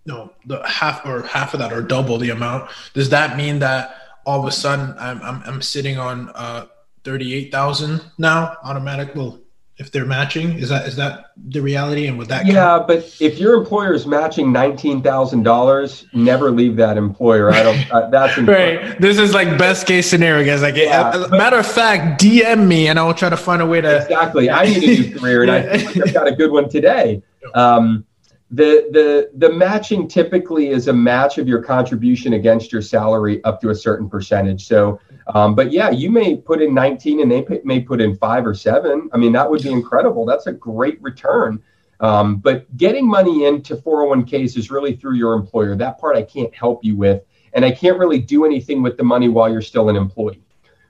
[0.06, 2.70] no the half or half of that or double the amount.
[2.92, 6.66] Does that mean that all of a sudden i'm i'm, I'm sitting on uh
[7.04, 9.14] 38000 now automatic?
[9.14, 9.38] Well
[9.76, 10.58] if they're matching?
[10.58, 12.06] Is that is that the reality?
[12.06, 12.86] And would that, yeah, count?
[12.86, 17.50] but if your employer is matching nineteen thousand dollars, never leave that employer.
[17.50, 17.90] I don't.
[17.90, 19.00] Uh, that's right.
[19.00, 20.62] This is like best case scenario, guys.
[20.62, 23.66] Like, yeah, uh, matter of fact, DM me and I will try to find a
[23.66, 24.02] way to.
[24.02, 24.48] Exactly.
[24.48, 27.22] I need a new career, and I I've got a good one today.
[27.54, 28.06] Um,
[28.50, 33.60] the the the matching typically is a match of your contribution against your salary up
[33.62, 34.66] to a certain percentage.
[34.68, 38.46] So um, but yeah, you may put in 19 and they may put in five
[38.46, 39.08] or seven.
[39.12, 40.26] I mean, that would be incredible.
[40.26, 41.62] That's a great return.
[42.00, 45.76] Um, but getting money into 401ks is really through your employer.
[45.76, 47.22] That part I can't help you with.
[47.54, 50.42] And I can't really do anything with the money while you're still an employee.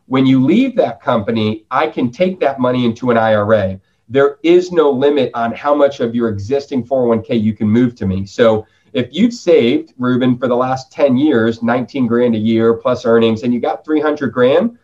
[0.07, 3.81] When you leave that company, I can take that money into an IRA.
[4.09, 8.07] There is no limit on how much of your existing 401k you can move to
[8.07, 8.27] me.
[8.27, 13.04] So if you've saved, Ruben, for the last 10 years, 19 grand a year plus
[13.04, 14.78] earnings, and you got 300 grand,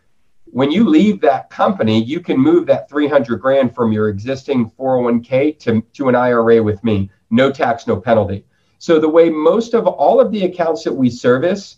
[0.46, 5.57] when you leave that company, you can move that 300 grand from your existing 401k
[5.61, 7.09] to, to an IRA with me.
[7.31, 8.44] No tax, no penalty.
[8.79, 11.77] So the way most of all of the accounts that we service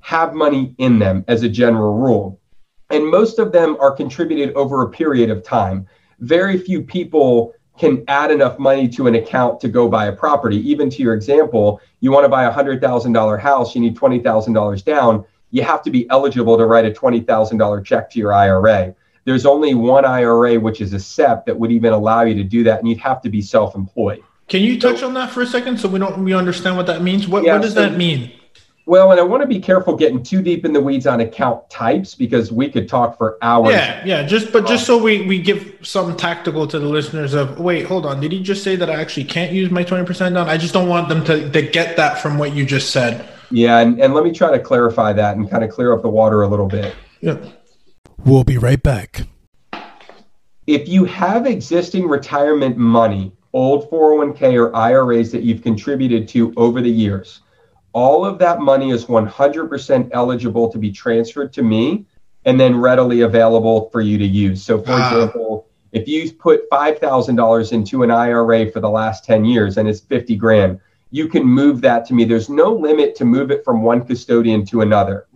[0.00, 2.40] have money in them as a general rule.
[2.88, 5.86] And most of them are contributed over a period of time.
[6.20, 10.58] Very few people can add enough money to an account to go buy a property.
[10.70, 15.24] Even to your example, you want to buy a $100,000 house, you need $20,000 down.
[15.50, 18.94] You have to be eligible to write a $20,000 check to your IRA.
[19.24, 22.62] There's only one IRA, which is a SEP, that would even allow you to do
[22.64, 24.22] that, and you'd have to be self employed.
[24.48, 26.86] Can you touch so, on that for a second so we don't we understand what
[26.86, 27.28] that means?
[27.28, 28.32] What, yeah, what does so, that mean?
[28.86, 31.68] Well, and I want to be careful getting too deep in the weeds on account
[31.70, 33.72] types because we could talk for hours.
[33.72, 34.22] Yeah, yeah.
[34.22, 38.06] Just but just so we we give some tactical to the listeners of wait, hold
[38.06, 38.20] on.
[38.20, 40.48] Did he just say that I actually can't use my twenty percent down?
[40.48, 43.28] I just don't want them to to get that from what you just said.
[43.50, 46.08] Yeah, and, and let me try to clarify that and kind of clear up the
[46.08, 46.94] water a little bit.
[47.20, 47.38] Yeah.
[48.24, 49.26] We'll be right back.
[50.66, 56.80] If you have existing retirement money, old 401k or IRAs that you've contributed to over
[56.80, 57.40] the years
[57.92, 62.06] all of that money is 100% eligible to be transferred to me
[62.44, 64.62] and then readily available for you to use.
[64.62, 69.76] So, for example, if you put $5,000 into an IRA for the last 10 years
[69.76, 72.24] and it's 50 grand, you can move that to me.
[72.24, 75.26] There's no limit to move it from one custodian to another.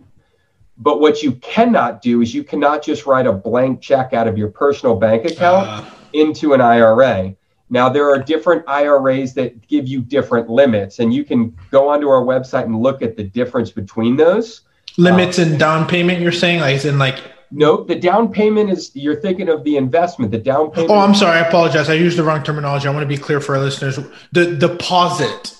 [0.77, 4.37] But what you cannot do is you cannot just write a blank check out of
[4.37, 5.85] your personal bank account uh.
[6.13, 7.35] into an IRA.
[7.69, 12.07] Now, there are different IRAs that give you different limits, and you can go onto
[12.09, 14.61] our website and look at the difference between those.
[14.97, 16.61] Limits um, and down payment, you're saying?
[16.61, 17.19] Like, is in like.
[17.51, 20.31] No, the down payment is you're thinking of the investment.
[20.31, 20.91] The down payment.
[20.91, 21.37] Oh, I'm sorry.
[21.37, 21.89] I apologize.
[21.89, 22.87] I used the wrong terminology.
[22.87, 23.99] I want to be clear for our listeners.
[24.31, 25.55] The deposit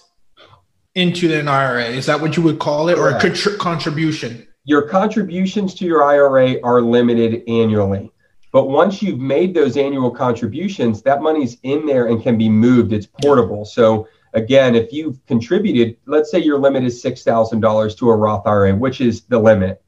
[0.95, 4.47] into an IRA is that what you would call it, or a contr- contribution?
[4.63, 8.11] Your contributions to your IRA are limited annually.
[8.55, 12.93] But once you've made those annual contributions, that money's in there and can be moved.
[12.93, 13.65] It's portable.
[13.65, 18.73] So again, if you've contributed, let's say your limit is $6,000 to a Roth IRA,
[18.73, 19.83] which is the limit.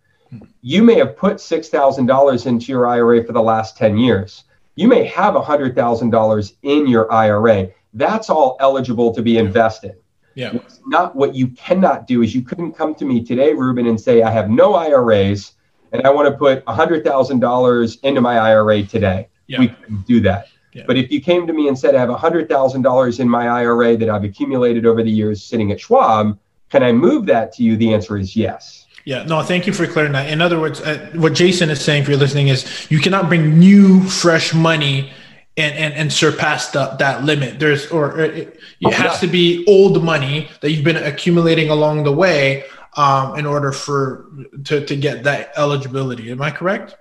[0.59, 4.43] You may have put $6,000 into your IRA for the last 10 years.
[4.75, 7.69] You may have $100,000 in your IRA.
[7.93, 9.95] That's all eligible to be invested.
[10.35, 10.51] Yeah.
[10.51, 13.97] What's not what you cannot do is you couldn't come to me today, Ruben, and
[13.97, 15.53] say, I have no IRAs
[15.91, 19.27] and I want to put $100,000 into my IRA today.
[19.47, 19.59] Yeah.
[19.59, 20.47] We can do that.
[20.73, 20.83] Yeah.
[20.85, 24.09] But if you came to me and said, I have $100,000 in my IRA that
[24.09, 26.37] I've accumulated over the years sitting at Schwab,
[26.69, 27.77] can I move that to you?
[27.77, 28.85] The answer is yes.
[29.05, 30.29] Yeah, no, thank you for clearing that.
[30.29, 33.57] In other words, uh, what Jason is saying, if you're listening, is you cannot bring
[33.57, 35.11] new, fresh money
[35.55, 37.59] and and, and surpass the, that limit.
[37.59, 42.11] There's or it, it has to be old money that you've been accumulating along the
[42.11, 42.65] way
[42.97, 44.25] um, in order for
[44.65, 46.31] to, to get that eligibility.
[46.31, 46.95] Am I correct?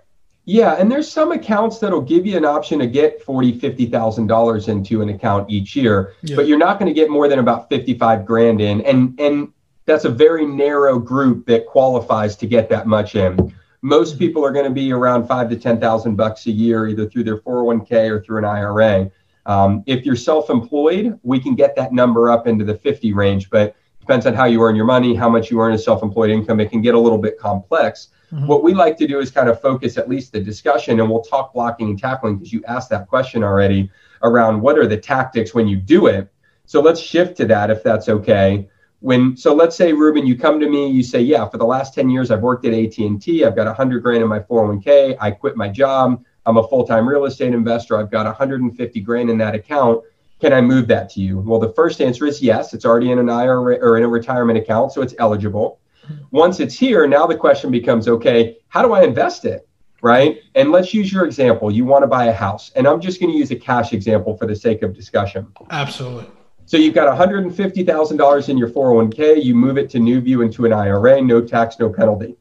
[0.45, 4.29] Yeah, and there's some accounts that'll give you an option to get forty, fifty thousand
[4.29, 6.37] dollars into an account each year, yeah.
[6.37, 9.53] but you're not going to get more than about fifty-five grand in, and and
[9.87, 13.53] that's a very narrow group that qualifies to get that much in.
[13.83, 14.19] Most mm-hmm.
[14.19, 17.25] people are going to be around five to ten thousand bucks a year, either through
[17.25, 19.11] their 401k or through an IRA.
[19.47, 23.77] Um, if you're self-employed, we can get that number up into the 50 range, but
[24.07, 26.61] depends on how you earn your money, how much you earn as self-employed income.
[26.61, 28.09] It can get a little bit complex.
[28.33, 28.47] Mm-hmm.
[28.47, 31.23] What we like to do is kind of focus at least the discussion, and we'll
[31.23, 33.91] talk blocking and tackling because you asked that question already
[34.23, 36.33] around what are the tactics when you do it.
[36.67, 38.69] So let's shift to that if that's okay.
[39.01, 41.93] When so let's say Ruben, you come to me, you say, yeah, for the last
[41.93, 45.57] 10 years I've worked at AT&T, I've got 100 grand in my 401k, I quit
[45.57, 50.03] my job, I'm a full-time real estate investor, I've got 150 grand in that account
[50.41, 51.39] can I move that to you?
[51.39, 52.75] Well, the first answer is yes.
[52.75, 55.81] It's already in an IRA or in a retirement account, so it's eligible.
[56.05, 56.25] Mm-hmm.
[56.31, 59.67] Once it's here, now the question becomes okay, how do I invest it?
[60.03, 60.41] right?
[60.55, 61.71] And let's use your example.
[61.71, 64.37] You want to buy a house, and I'm just going to use a cash example
[64.37, 65.49] for the sake of discussion.
[65.71, 66.27] Absolutely.
[66.67, 69.43] So you've got $150,000 in your 401k.
[69.43, 72.37] You move it to NuView into an IRA, no tax, no penalty.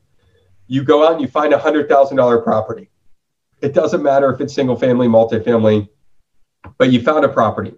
[0.68, 2.90] You go out and you find a $100,000 property.
[3.62, 5.90] It doesn't matter if it's single family, multifamily,
[6.78, 7.74] but you found a property.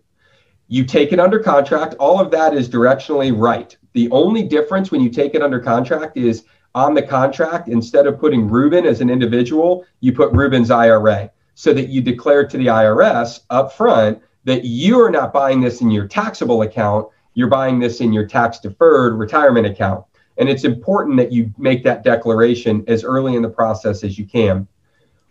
[0.68, 1.96] You take it under contract.
[2.00, 3.76] All of that is directionally right.
[3.94, 6.44] The only difference when you take it under contract is
[6.76, 11.74] on the contract, instead of putting Ruben as an individual, you put Ruben's IRA so
[11.74, 15.90] that you declare to the IRS up front that you are not buying this in
[15.90, 20.06] your taxable account, you're buying this in your tax deferred retirement account.
[20.38, 24.26] And it's important that you make that declaration as early in the process as you
[24.26, 24.68] can.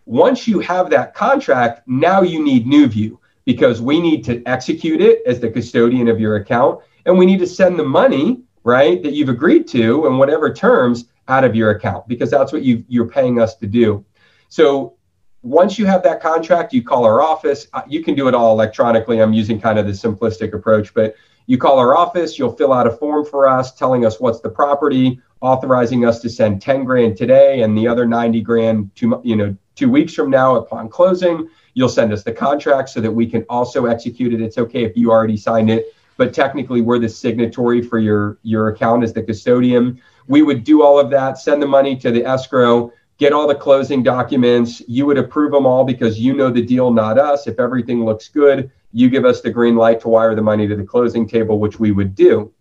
[0.05, 5.23] Once you have that contract, now you need NuView because we need to execute it
[5.25, 9.13] as the custodian of your account and we need to send the money, right, that
[9.13, 13.09] you've agreed to and whatever terms out of your account because that's what you you're
[13.09, 14.05] paying us to do.
[14.49, 14.97] So
[15.43, 17.69] once you have that contract, you call our office.
[17.73, 19.23] Uh, you can do it all electronically.
[19.23, 21.15] I'm using kind of the simplistic approach, but
[21.47, 24.49] you call our office, you'll fill out a form for us telling us what's the
[24.49, 29.37] property, authorizing us to send 10 grand today and the other 90 grand two, you
[29.37, 31.49] know, two weeks from now upon closing.
[31.77, 34.41] You'll send us the contract so that we can also execute it.
[34.41, 38.69] It's okay if you already signed it, but technically we're the signatory for your, your
[38.69, 40.03] account as the custodian.
[40.27, 43.55] We would do all of that, send the money to the escrow get all the
[43.55, 44.83] closing documents.
[44.87, 47.47] You would approve them all because you know the deal, not us.
[47.47, 50.77] If everything looks good, you give us the green light to wire the money to
[50.77, 52.53] the closing table, which we would do.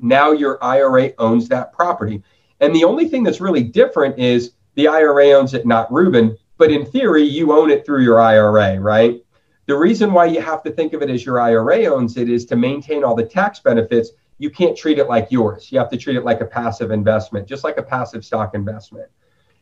[0.00, 2.22] Now your IRA owns that property.
[2.60, 6.36] And the only thing that's really different is the IRA owns it, not Ruben.
[6.62, 9.20] But in theory, you own it through your IRA, right?
[9.66, 12.46] The reason why you have to think of it as your IRA owns it is
[12.46, 14.10] to maintain all the tax benefits.
[14.38, 15.72] You can't treat it like yours.
[15.72, 19.10] You have to treat it like a passive investment, just like a passive stock investment.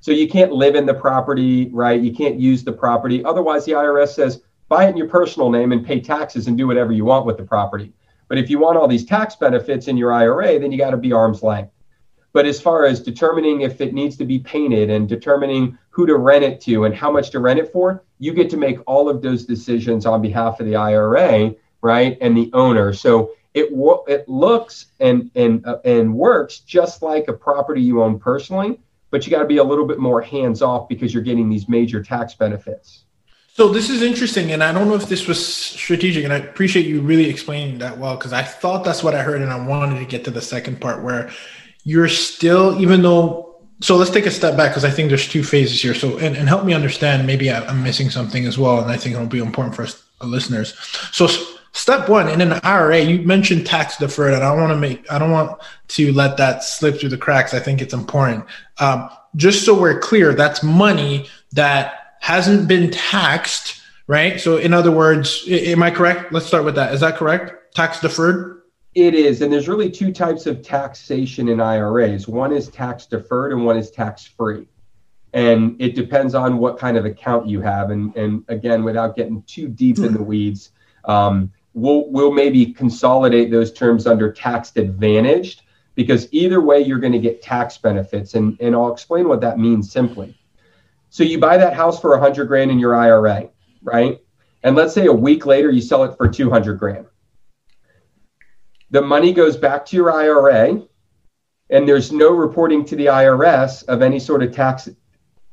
[0.00, 1.98] So you can't live in the property, right?
[1.98, 3.24] You can't use the property.
[3.24, 6.66] Otherwise, the IRS says buy it in your personal name and pay taxes and do
[6.66, 7.94] whatever you want with the property.
[8.28, 10.98] But if you want all these tax benefits in your IRA, then you got to
[10.98, 11.72] be arm's length.
[12.32, 16.16] But as far as determining if it needs to be painted and determining who to
[16.16, 19.08] rent it to and how much to rent it for, you get to make all
[19.08, 22.92] of those decisions on behalf of the IRA, right, and the owner.
[22.92, 23.70] So it
[24.06, 28.78] it looks and and uh, and works just like a property you own personally,
[29.10, 31.68] but you got to be a little bit more hands off because you're getting these
[31.68, 33.04] major tax benefits.
[33.52, 36.86] So this is interesting, and I don't know if this was strategic, and I appreciate
[36.86, 39.98] you really explaining that well because I thought that's what I heard, and I wanted
[39.98, 41.30] to get to the second part where
[41.84, 43.46] you're still, even though.
[43.82, 45.94] So let's take a step back because I think there's two phases here.
[45.94, 47.26] So and, and help me understand.
[47.26, 50.74] Maybe I'm missing something as well, and I think it'll be important for us listeners.
[51.12, 51.26] So
[51.72, 55.18] step one in an IRA, you mentioned tax deferred, and I want to make I
[55.18, 57.54] don't want to let that slip through the cracks.
[57.54, 58.44] I think it's important.
[58.78, 64.40] Um, just so we're clear, that's money that hasn't been taxed, right?
[64.40, 66.32] So in other words, am I correct?
[66.32, 66.92] Let's start with that.
[66.92, 67.74] Is that correct?
[67.74, 68.59] Tax deferred?
[68.94, 72.26] It is, and there's really two types of taxation in IRAs.
[72.26, 74.66] One is tax deferred, and one is tax free
[75.32, 79.40] and it depends on what kind of account you have and and again without getting
[79.44, 80.72] too deep in the weeds
[81.04, 85.62] um, we'll we'll maybe consolidate those terms under tax advantaged
[85.94, 89.58] because either way you're going to get tax benefits and and I'll explain what that
[89.58, 90.36] means simply.
[91.10, 93.48] So you buy that house for 100 grand in your IRA,
[93.82, 94.20] right?
[94.62, 97.06] And let's say a week later you sell it for 200 grand.
[98.90, 100.82] The money goes back to your IRA
[101.70, 104.88] and there's no reporting to the IRS of any sort of tax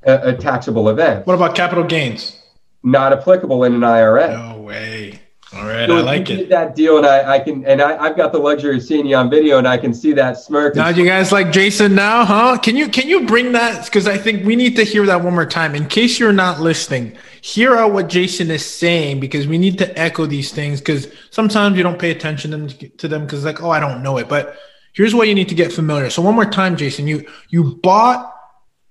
[0.04, 1.28] a, a taxable event.
[1.28, 2.41] What about capital gains?
[2.84, 4.30] Not applicable in an IRA.
[4.30, 5.07] No way.
[5.54, 6.50] All right, so I like it.
[6.50, 9.16] That deal, and I, I can, and I, have got the luxury of seeing you
[9.16, 10.76] on video, and I can see that smirk.
[10.76, 12.58] Now, you guys like Jason now, huh?
[12.58, 13.86] Can you can you bring that?
[13.86, 15.74] Because I think we need to hear that one more time.
[15.74, 19.98] In case you're not listening, hear out what Jason is saying because we need to
[19.98, 20.82] echo these things.
[20.82, 24.28] Because sometimes you don't pay attention to them because like, oh, I don't know it.
[24.28, 24.58] But
[24.92, 26.10] here's what you need to get familiar.
[26.10, 28.34] So one more time, Jason, you you bought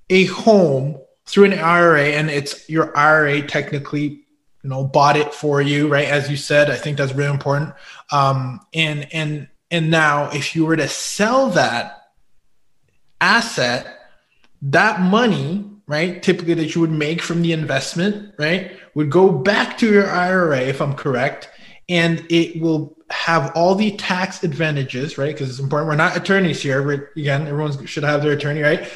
[0.08, 4.25] a home through an IRA, and it's your IRA technically
[4.66, 6.08] you know bought it for you right?
[6.08, 7.72] As you said i think that's really important.
[8.10, 12.10] Um, and and and now if you were to sell that
[13.20, 13.86] asset
[14.62, 19.78] that money right typically that you would make from the investment right would go back
[19.78, 21.48] to your ira if i'm correct
[21.88, 25.32] and it will have all the tax advantages right?
[25.32, 25.88] Because it's important.
[25.88, 26.84] We're not attorneys here.
[26.84, 28.90] We're, again everyone should have their attorney right?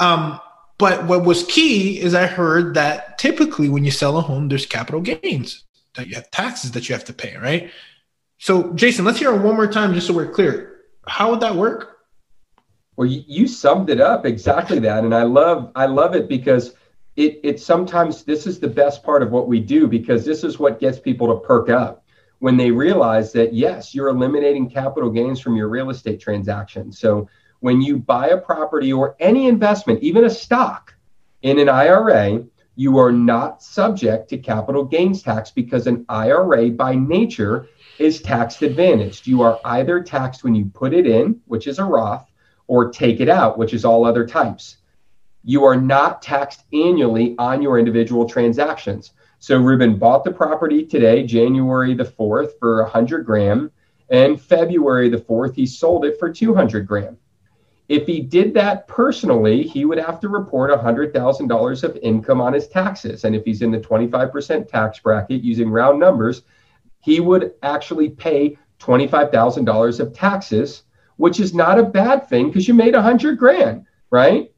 [0.00, 0.40] Um,
[0.84, 4.66] but what was key is I heard that typically when you sell a home, there's
[4.66, 5.64] capital gains
[5.94, 7.70] that you have taxes that you have to pay, right?
[8.36, 10.82] So, Jason, let's hear it one more time just so we're clear.
[11.06, 12.00] How would that work?
[12.96, 16.74] Well, you, you summed it up exactly that, and I love I love it because
[17.16, 20.58] it, it sometimes this is the best part of what we do because this is
[20.58, 22.04] what gets people to perk up
[22.40, 26.92] when they realize that yes, you're eliminating capital gains from your real estate transaction.
[26.92, 27.26] So
[27.64, 30.94] when you buy a property or any investment, even a stock
[31.40, 32.44] in an IRA,
[32.76, 37.66] you are not subject to capital gains tax because an IRA by nature
[37.98, 39.26] is tax advantaged.
[39.26, 42.30] You are either taxed when you put it in, which is a Roth,
[42.66, 44.76] or take it out, which is all other types.
[45.42, 49.12] You are not taxed annually on your individual transactions.
[49.38, 53.70] So Ruben bought the property today, January the 4th, for 100 gram,
[54.10, 57.16] and February the 4th, he sold it for 200 gram.
[57.88, 62.66] If he did that personally, he would have to report $100,000 of income on his
[62.66, 63.24] taxes.
[63.24, 66.42] And if he's in the 25% tax bracket using round numbers,
[67.00, 70.84] he would actually pay $25,000 of taxes,
[71.16, 74.50] which is not a bad thing because you made 100 grand, right?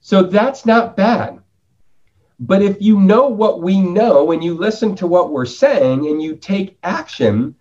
[0.00, 1.40] So that's not bad.
[2.38, 6.20] But if you know what we know and you listen to what we're saying and
[6.20, 7.54] you take action,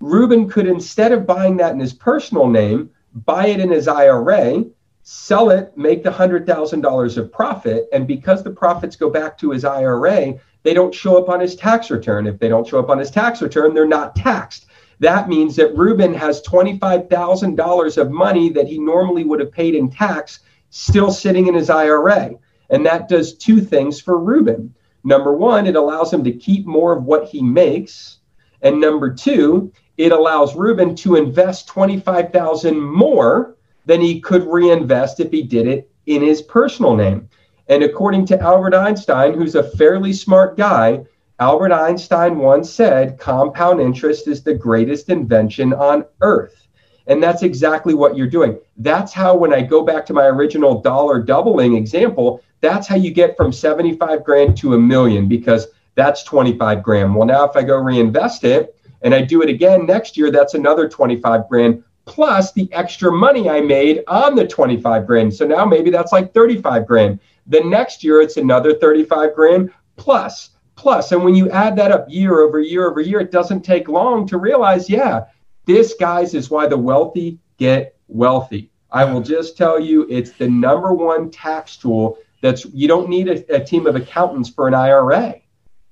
[0.00, 2.90] Ruben could, instead of buying that in his personal name,
[3.24, 4.64] buy it in his IRA,
[5.02, 7.88] sell it, make the $100,000 of profit.
[7.92, 11.56] And because the profits go back to his IRA, they don't show up on his
[11.56, 12.26] tax return.
[12.26, 14.66] If they don't show up on his tax return, they're not taxed.
[15.00, 19.90] That means that Ruben has $25,000 of money that he normally would have paid in
[19.90, 20.40] tax
[20.70, 22.32] still sitting in his IRA.
[22.70, 24.74] And that does two things for Ruben.
[25.04, 28.18] Number one, it allows him to keep more of what he makes.
[28.60, 35.30] And number two, it allows Ruben to invest 25,000 more than he could reinvest if
[35.32, 37.28] he did it in his personal name.
[37.68, 41.04] And according to Albert Einstein, who's a fairly smart guy,
[41.40, 46.68] Albert Einstein once said compound interest is the greatest invention on earth.
[47.08, 48.58] And that's exactly what you're doing.
[48.76, 53.10] That's how, when I go back to my original dollar doubling example, that's how you
[53.10, 57.14] get from 75 grand to a million because that's 25 grand.
[57.14, 60.54] Well, now if I go reinvest it and I do it again next year, that's
[60.54, 65.32] another 25 grand plus the extra money I made on the 25 grand.
[65.32, 67.20] So now maybe that's like 35 grand.
[67.46, 71.12] The next year, it's another 35 grand plus, plus.
[71.12, 74.26] And when you add that up year over year over year, it doesn't take long
[74.28, 75.26] to realize, yeah,
[75.66, 78.70] this, guys, is why the wealthy get wealthy.
[78.90, 83.28] I will just tell you, it's the number one tax tool that's, you don't need
[83.28, 85.34] a, a team of accountants for an IRA.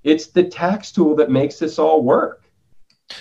[0.02, 2.45] It's the tax tool that makes this all work.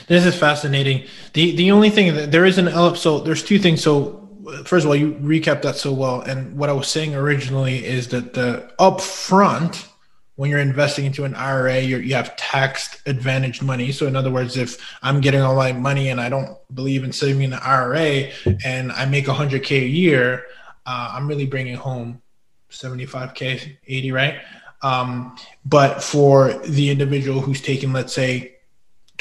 [0.08, 1.06] This is fascinating.
[1.34, 2.98] The the only thing that there is an element.
[2.98, 3.84] So there's two things.
[3.84, 4.26] So
[4.66, 6.22] first of all, you recap that so well.
[6.22, 9.88] And what I was saying originally is that the upfront,
[10.36, 13.92] when you're investing into an IRA, you have tax advantaged money.
[13.92, 17.12] So in other words, if I'm getting all my money and I don't believe in
[17.12, 18.32] saving in an IRA
[18.64, 20.46] and I make 100k a year,
[20.86, 22.22] uh, I'm really bringing home
[22.70, 24.36] 75k, 80, right?
[24.82, 28.55] Um, but for the individual who's taking, let's say,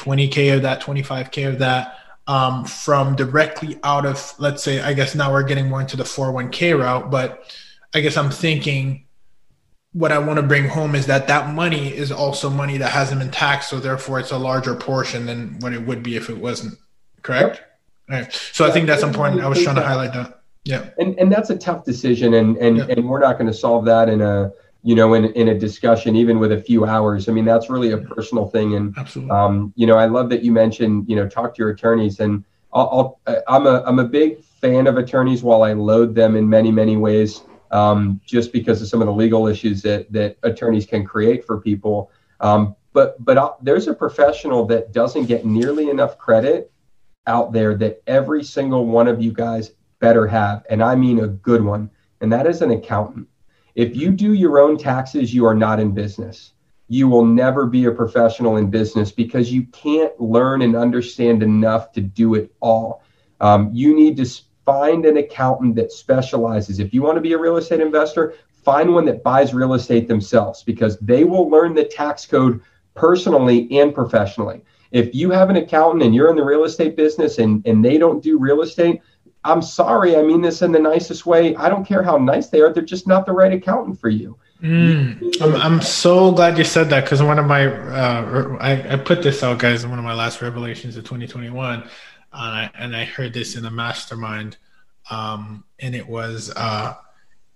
[0.04, 5.14] 20k of that, 25k of that, um, from directly out of, let's say, I guess
[5.14, 7.54] now we're getting more into the 401k route, but
[7.94, 9.04] I guess I'm thinking
[9.92, 13.20] what I want to bring home is that that money is also money that hasn't
[13.20, 13.70] been taxed.
[13.70, 16.76] So therefore it's a larger portion than what it would be if it wasn't
[17.22, 17.62] correct.
[18.08, 18.24] Yep.
[18.24, 18.32] Right.
[18.32, 19.40] So yeah, I think that's important.
[19.40, 20.42] I was trying to highlight that.
[20.64, 20.90] Yeah.
[20.98, 22.34] And, and that's a tough decision.
[22.34, 22.86] And, and, yeah.
[22.88, 24.52] and we're not going to solve that in a,
[24.84, 27.26] you know, in, in a discussion, even with a few hours.
[27.26, 28.74] I mean, that's really a personal thing.
[28.74, 29.30] And, Absolutely.
[29.34, 32.44] Um, you know, I love that you mentioned, you know, talk to your attorneys and
[32.74, 36.46] I'll, I'll, I'm a, I'm a big fan of attorneys while I load them in
[36.46, 40.84] many, many ways, um, just because of some of the legal issues that, that attorneys
[40.84, 42.10] can create for people.
[42.40, 46.70] Um, but, but I'll, there's a professional that doesn't get nearly enough credit
[47.26, 50.66] out there that every single one of you guys better have.
[50.68, 51.90] And I mean a good one.
[52.20, 53.28] And that is an accountant
[53.74, 56.52] if you do your own taxes, you are not in business.
[56.88, 61.92] You will never be a professional in business because you can't learn and understand enough
[61.92, 63.02] to do it all.
[63.40, 64.26] Um, you need to
[64.64, 66.78] find an accountant that specializes.
[66.78, 70.08] If you want to be a real estate investor, find one that buys real estate
[70.08, 72.60] themselves because they will learn the tax code
[72.94, 74.62] personally and professionally.
[74.92, 77.98] If you have an accountant and you're in the real estate business and, and they
[77.98, 79.00] don't do real estate,
[79.44, 81.54] I'm sorry, I mean this in the nicest way.
[81.56, 84.38] I don't care how nice they are; they're just not the right accountant for you.
[84.62, 88.96] Mm, I'm, I'm so glad you said that because one of my uh, I, I
[88.96, 91.86] put this out, guys, in one of my last revelations of 2021,
[92.32, 94.56] uh, and I heard this in a mastermind,
[95.10, 96.94] um, and it was, uh,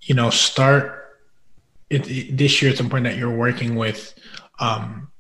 [0.03, 1.17] you know, start
[1.89, 2.71] it, it, this year.
[2.71, 4.15] It's important that you're working with
[4.59, 5.11] um,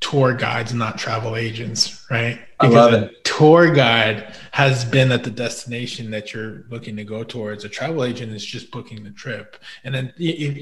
[0.00, 2.40] tour guides, not travel agents, right?
[2.60, 3.24] Because I love it.
[3.24, 7.64] tour guide has been at the destination that you're looking to go towards.
[7.64, 9.56] A travel agent is just booking the trip.
[9.84, 10.12] And then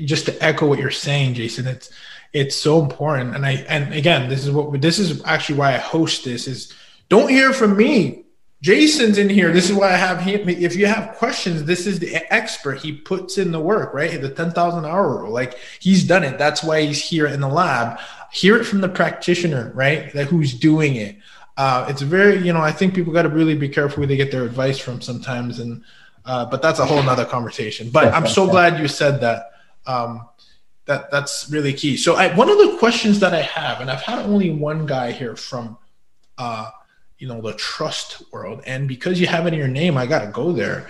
[0.05, 1.91] just to echo what you're saying, Jason, it's
[2.33, 3.35] it's so important.
[3.35, 6.73] And I and again, this is what this is actually why I host this is
[7.09, 8.25] don't hear from me.
[8.63, 9.53] Jason's in here.
[9.53, 10.49] This is why I have him.
[10.49, 12.81] If you have questions, this is the expert.
[12.81, 14.21] He puts in the work, right?
[14.21, 15.31] The 10,000 hour rule.
[15.31, 16.39] Like he's done it.
[16.39, 18.01] That's why he's here in the lab.
[18.33, 20.13] Hear it from the practitioner, right?
[20.13, 21.17] That who's doing it.
[21.57, 24.17] Uh, it's very, you know, I think people got to really be careful where they
[24.17, 25.59] get their advice from sometimes.
[25.59, 25.83] And,
[26.25, 27.91] uh, but that's a whole nother conversation.
[27.91, 29.53] But I'm so glad you said that.
[29.87, 30.29] Um,
[30.87, 31.97] that that's really key.
[31.97, 35.13] So I, one of the questions that I have, and I've had only one guy
[35.13, 35.77] here from,
[36.39, 36.71] uh,
[37.19, 40.21] you know, the trust world, and because you have it in your name, I got
[40.21, 40.89] to go there.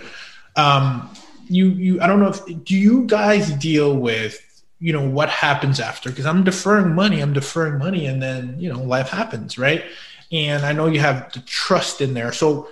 [0.55, 1.09] Um,
[1.49, 4.39] you you I don't know if do you guys deal with
[4.79, 8.71] you know what happens after because I'm deferring money, I'm deferring money, and then you
[8.71, 9.83] know life happens, right?
[10.31, 12.67] And I know you have the trust in there, so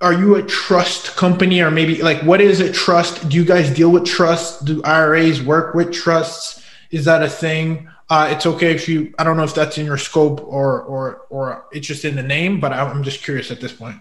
[0.00, 3.28] are you a trust company or maybe like what is a trust?
[3.28, 6.64] Do you guys deal with trust do iras work with trusts?
[6.90, 7.88] Is that a thing?
[8.10, 11.26] Uh, it's okay if you i don't know if that's in your scope or or
[11.28, 14.00] or it's just in the name but i'm just curious at this point.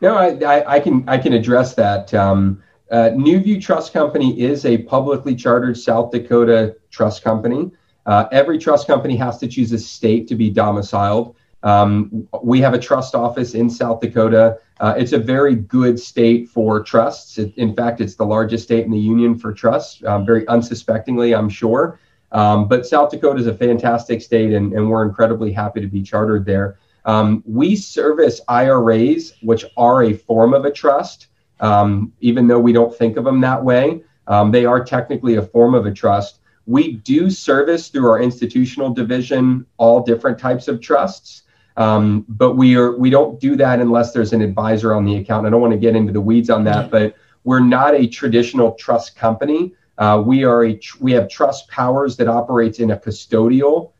[0.00, 2.12] No i i, I can i can address that.
[2.12, 2.62] Um,
[2.92, 7.70] uh, NuView trust company is a publicly chartered south dakota trust company
[8.06, 11.34] uh, every trust company has to choose a state to be domiciled
[11.64, 16.48] um, we have a trust office in south dakota uh, it's a very good state
[16.48, 17.38] for trusts.
[17.38, 21.36] It, in fact, it's the largest state in the union for trusts, um, very unsuspectingly,
[21.36, 22.00] I'm sure.
[22.32, 26.02] Um, but South Dakota is a fantastic state, and, and we're incredibly happy to be
[26.02, 26.78] chartered there.
[27.04, 31.28] Um, we service IRAs, which are a form of a trust,
[31.62, 34.02] um, even though we don't think of them that way.
[34.26, 36.40] Um, they are technically a form of a trust.
[36.66, 41.42] We do service through our institutional division all different types of trusts.
[41.76, 45.46] Um, but we are we don't do that unless there's an advisor on the account.
[45.46, 48.72] I don't want to get into the weeds on that, but we're not a traditional
[48.74, 49.74] trust company.
[49.96, 53.92] Uh, we are a we have trust powers that operates in a custodial,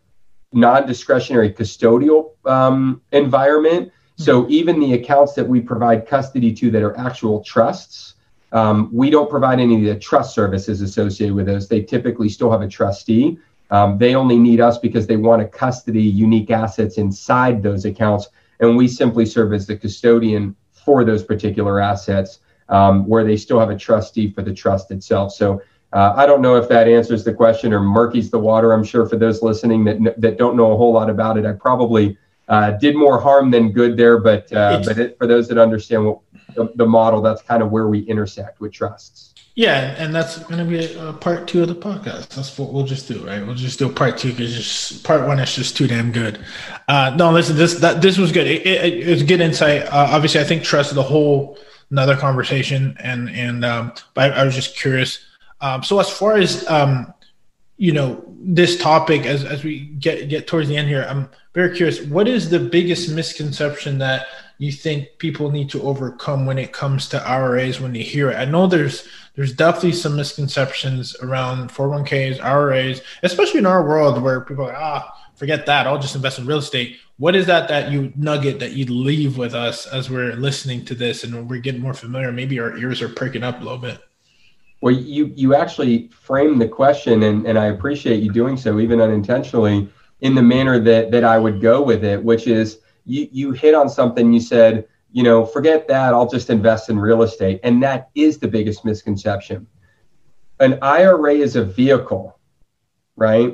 [0.52, 3.90] non-discretionary custodial um, environment.
[4.24, 8.14] So even the accounts that we provide custody to that are actual trusts,
[8.52, 11.68] um, we don't provide any of the trust services associated with those.
[11.68, 13.38] They typically still have a trustee.
[13.70, 18.28] Um, they only need us because they want to custody unique assets inside those accounts,
[18.60, 23.58] and we simply serve as the custodian for those particular assets, um, where they still
[23.58, 25.32] have a trustee for the trust itself.
[25.32, 25.62] So
[25.92, 28.72] uh, I don't know if that answers the question or murkies the water.
[28.72, 31.52] I'm sure for those listening that that don't know a whole lot about it, I
[31.52, 32.18] probably
[32.52, 34.18] uh, did more harm than good there.
[34.18, 36.18] But uh, but it, for those that understand what
[36.54, 39.32] the, the model, that's kind of where we intersect with trusts.
[39.54, 42.28] Yeah, and that's going to be a, a, part two of the podcast.
[42.28, 43.44] That's what we'll just do, right?
[43.44, 46.42] We'll just do part two because just part one is just too damn good.
[46.88, 48.46] Uh, no, listen, this that this was good.
[48.46, 49.84] It, it, it was good insight.
[49.84, 51.58] Uh, obviously, I think trust is a whole
[51.90, 55.24] another conversation, and and um, but I, I was just curious.
[55.62, 57.14] Um, so as far as um,
[57.82, 61.74] you know, this topic as as we get get towards the end here, I'm very
[61.76, 62.00] curious.
[62.00, 64.26] What is the biggest misconception that
[64.58, 68.36] you think people need to overcome when it comes to IRAs when they hear it?
[68.36, 74.42] I know there's there's definitely some misconceptions around 401ks, IRAs, especially in our world where
[74.42, 75.88] people are, ah, forget that.
[75.88, 76.98] I'll just invest in real estate.
[77.16, 80.94] What is that that you nugget that you leave with us as we're listening to
[80.94, 82.30] this and we're getting more familiar?
[82.30, 84.00] Maybe our ears are perking up a little bit.
[84.82, 89.00] Well, you you actually framed the question, and, and I appreciate you doing so, even
[89.00, 89.88] unintentionally,
[90.20, 93.74] in the manner that that I would go with it, which is you you hit
[93.74, 94.30] on something.
[94.30, 96.14] You said you know, forget that.
[96.14, 97.60] I'll just invest in real estate.
[97.62, 99.66] And that is the biggest misconception.
[100.58, 102.38] An IRA is a vehicle,
[103.16, 103.52] right?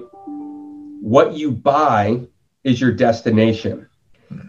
[1.01, 2.23] What you buy
[2.65, 3.89] is your destination.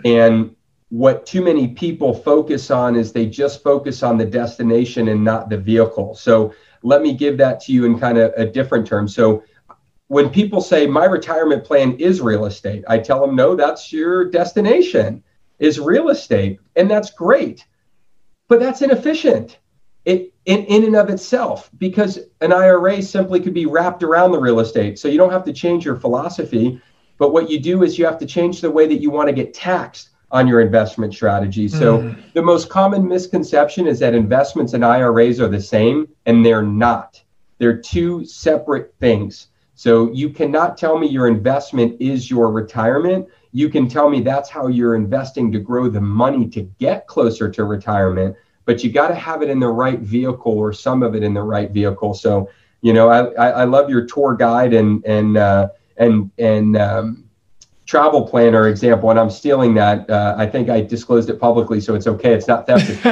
[0.05, 0.55] And
[0.89, 5.49] what too many people focus on is they just focus on the destination and not
[5.49, 6.15] the vehicle.
[6.15, 6.53] So
[6.83, 9.07] let me give that to you in kind of a different term.
[9.07, 9.43] So
[10.07, 14.25] when people say my retirement plan is real estate, I tell them, no, that's your
[14.25, 15.23] destination
[15.59, 17.65] is real estate, and that's great.
[18.47, 19.59] But that's inefficient
[20.05, 24.39] it, in, in and of itself because an IRA simply could be wrapped around the
[24.39, 24.97] real estate.
[24.97, 26.81] So you don't have to change your philosophy.
[27.17, 29.33] But what you do is you have to change the way that you want to
[29.33, 31.67] get taxed on your investment strategy.
[31.67, 32.33] So mm.
[32.33, 37.21] the most common misconception is that investments and IRAs are the same, and they're not.
[37.57, 39.47] They're two separate things.
[39.75, 44.49] So you cannot tell me your investment is your retirement you can tell me that's
[44.49, 49.07] how you're investing to grow the money to get closer to retirement but you got
[49.07, 52.13] to have it in the right vehicle or some of it in the right vehicle
[52.13, 52.49] so
[52.81, 55.67] you know i i, love your tour guide and and uh,
[55.97, 57.28] and and um,
[57.89, 60.07] travel planner example, and I'm stealing that.
[60.07, 62.33] Uh, I think I disclosed it publicly, so it's okay.
[62.35, 62.87] It's not theft.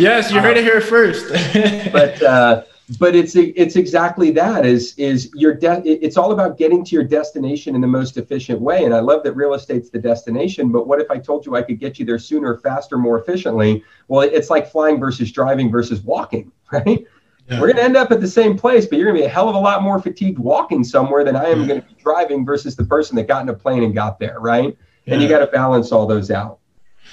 [0.00, 1.28] yes, you heard it here first.
[1.92, 2.64] but uh,
[2.98, 4.66] but it's it's exactly that.
[4.66, 8.60] Is is your de- It's all about getting to your destination in the most efficient
[8.60, 8.84] way.
[8.84, 10.72] And I love that real estate's the destination.
[10.72, 13.84] But what if I told you I could get you there sooner, faster, more efficiently?
[14.08, 17.06] Well, it's like flying versus driving versus walking, right?
[17.48, 17.60] Yeah.
[17.60, 19.30] We're going to end up at the same place, but you're going to be a
[19.30, 21.66] hell of a lot more fatigued walking somewhere than I am yeah.
[21.66, 24.38] going to be driving versus the person that got in a plane and got there,
[24.38, 24.76] right?
[25.06, 25.14] Yeah.
[25.14, 26.58] And you got to balance all those out.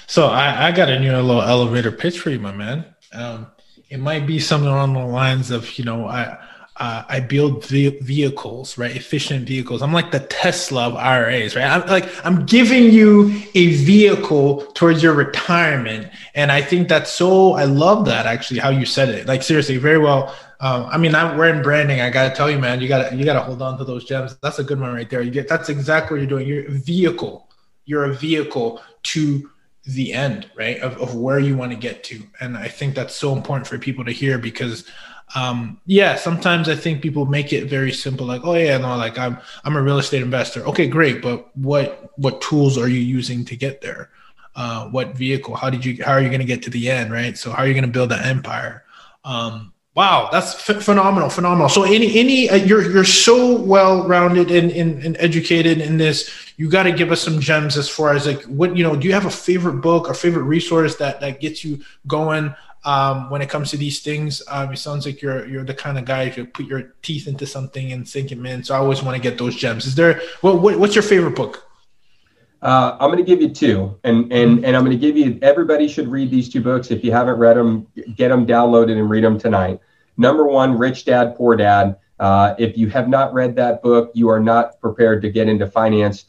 [0.06, 2.84] So I, I got a new little elevator pitch for you, my man.
[3.12, 3.46] Um,
[3.88, 6.38] it might be something along the lines of, you know, I
[6.78, 8.94] uh, I build ve- vehicles, right?
[8.94, 9.80] Efficient vehicles.
[9.80, 11.64] I'm like the Tesla of IRAs, right?
[11.64, 17.54] I'm like I'm giving you a vehicle towards your retirement, and I think that's so.
[17.54, 19.26] I love that actually how you said it.
[19.26, 20.34] Like seriously, very well.
[20.60, 22.00] Um, I mean, I'm, we're in branding.
[22.00, 24.36] I gotta tell you, man, you gotta you gotta hold on to those gems.
[24.42, 25.22] That's a good one right there.
[25.22, 26.46] You get that's exactly what you're doing.
[26.46, 27.48] You're a vehicle.
[27.86, 29.50] You're a vehicle to
[29.86, 30.78] the end, right?
[30.80, 32.22] Of, of where you want to get to.
[32.40, 34.84] And I think that's so important for people to hear because
[35.34, 39.18] um yeah sometimes i think people make it very simple like oh yeah no like
[39.18, 40.64] i'm i'm a real estate investor.
[40.66, 44.10] Okay great but what what tools are you using to get there?
[44.54, 45.56] Uh what vehicle?
[45.56, 47.36] How did you how are you going to get to the end right?
[47.36, 48.84] So how are you going to build an empire?
[49.24, 51.68] Um wow that's f- phenomenal phenomenal.
[51.68, 56.30] So any any uh, you're you're so well rounded and, and, and educated in this.
[56.56, 59.08] You got to give us some gems as far as like what you know do
[59.08, 62.54] you have a favorite book or favorite resource that that gets you going
[62.86, 64.40] um, when it comes to these things.
[64.48, 67.44] Um, it sounds like you're you're the kind of guy who put your teeth into
[67.44, 68.64] something and sink them in.
[68.64, 69.84] So I always want to get those gems.
[69.84, 71.64] Is there what, what what's your favorite book?
[72.62, 75.38] Uh, I'm going to give you two, and and and I'm going to give you.
[75.42, 76.90] Everybody should read these two books.
[76.90, 79.80] If you haven't read them, get them downloaded and read them tonight.
[80.16, 81.98] Number one, Rich Dad Poor Dad.
[82.18, 85.66] Uh, if you have not read that book, you are not prepared to get into
[85.66, 86.24] finance.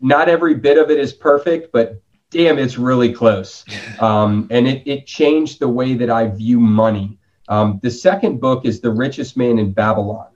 [0.00, 2.00] Not every bit of it is perfect, but
[2.30, 3.64] damn, it's really close.
[3.98, 7.18] Um, and it, it changed the way that I view money.
[7.48, 10.28] Um, the second book is The Richest Man in Babylon.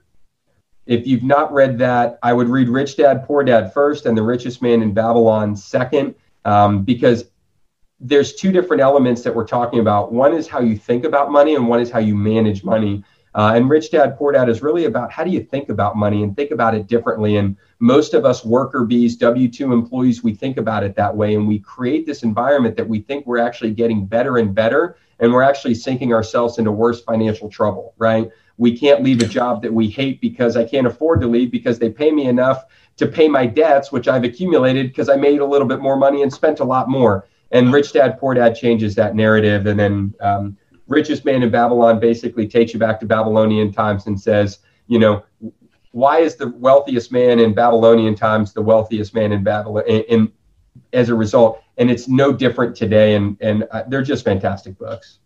[0.85, 4.21] If you've not read that, I would read Rich Dad Poor Dad first and The
[4.21, 7.23] Richest Man in Babylon second, um, because
[8.01, 10.11] there's two different elements that we're talking about.
[10.11, 13.01] One is how you think about money, and one is how you manage money.
[13.35, 16.21] Uh, and Rich Dad Poor Dad is really about how do you think about money
[16.23, 17.37] and think about it differently.
[17.37, 21.33] And most of us worker bees, W 2 employees, we think about it that way.
[21.35, 24.97] And we create this environment that we think we're actually getting better and better.
[25.19, 28.29] And we're actually sinking ourselves into worse financial trouble, right?
[28.57, 31.79] We can't leave a job that we hate because I can't afford to leave because
[31.79, 32.65] they pay me enough
[32.97, 36.21] to pay my debts, which I've accumulated because I made a little bit more money
[36.21, 37.27] and spent a lot more.
[37.51, 39.65] And Rich Dad Poor Dad changes that narrative.
[39.65, 40.57] And then, um,
[40.87, 45.23] richest man in Babylon basically takes you back to Babylonian times and says, you know,
[45.91, 49.83] why is the wealthiest man in Babylonian times the wealthiest man in Babylon?
[50.09, 50.31] And,
[50.91, 53.15] as a result, and it's no different today.
[53.15, 55.19] And and uh, they're just fantastic books.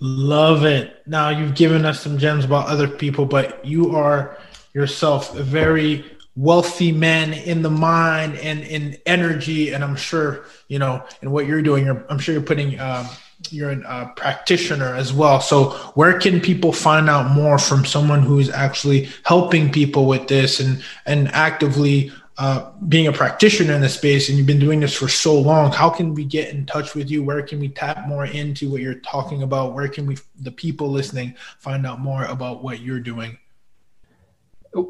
[0.00, 1.02] Love it.
[1.06, 4.36] Now you've given us some gems about other people, but you are
[4.74, 6.04] yourself a very
[6.34, 9.72] wealthy man in the mind and in energy.
[9.72, 13.06] And I'm sure you know, in what you're doing, you're, I'm sure you're putting um,
[13.52, 15.40] you're a practitioner as well.
[15.40, 20.28] So where can people find out more from someone who is actually helping people with
[20.28, 24.80] this and and actively uh, being a practitioner in the space and you've been doing
[24.80, 25.70] this for so long?
[25.70, 27.22] How can we get in touch with you?
[27.22, 29.74] Where can we tap more into what you're talking about?
[29.74, 33.38] Where can we the people listening find out more about what you're doing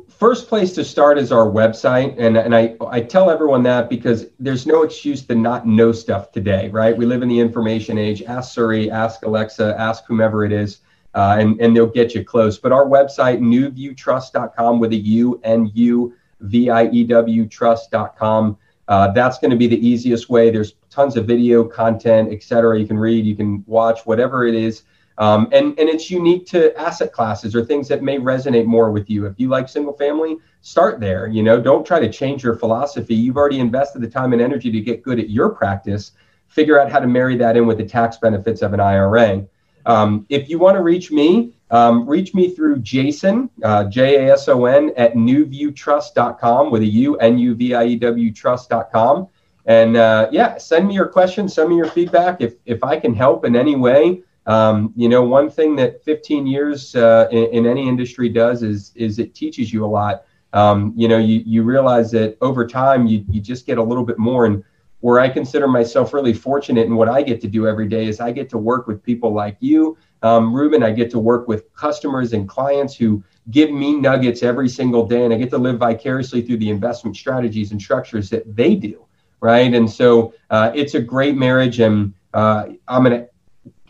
[0.08, 4.26] first place to start is our website and, and I, I tell everyone that because
[4.38, 6.96] there's no excuse to not know stuff today right?
[6.96, 8.22] We live in the information age.
[8.22, 10.80] Ask siri ask alexa ask whomever it is
[11.14, 12.58] uh, and, and they'll get you close.
[12.58, 18.56] But our website nuviewtrust.com with a u n u v i e w trust.com
[18.88, 20.50] uh, that's going to be the easiest way.
[20.50, 24.82] There's tons of video content etc you can read you can watch whatever it is
[25.18, 29.10] um, and, and it's unique to asset classes or things that may resonate more with
[29.10, 29.26] you.
[29.26, 31.26] If you like single family, start there.
[31.26, 33.14] You know, don't try to change your philosophy.
[33.14, 36.12] You've already invested the time and energy to get good at your practice.
[36.48, 39.46] Figure out how to marry that in with the tax benefits of an IRA.
[39.86, 44.34] Um, if you want to reach me, um, reach me through Jason, uh, J A
[44.34, 49.28] S O N, at nuviewtrust.com with a U, N U V I E W trust.com.
[49.64, 52.40] And uh, yeah, send me your questions, send me your feedback.
[52.40, 56.46] If, if I can help in any way, um, you know, one thing that 15
[56.46, 60.24] years uh, in, in, any industry does is is it teaches you a lot.
[60.52, 64.04] Um, you know, you you realize that over time you you just get a little
[64.04, 64.46] bit more.
[64.46, 64.64] And
[65.00, 68.20] where I consider myself really fortunate in what I get to do every day is
[68.20, 71.72] I get to work with people like you um, Ruben, I get to work with
[71.74, 75.78] customers and clients who give me nuggets every single day, and I get to live
[75.78, 79.04] vicariously through the investment strategies and structures that they do,
[79.40, 79.72] right?
[79.74, 83.26] And so uh, it's a great marriage, and uh, I'm gonna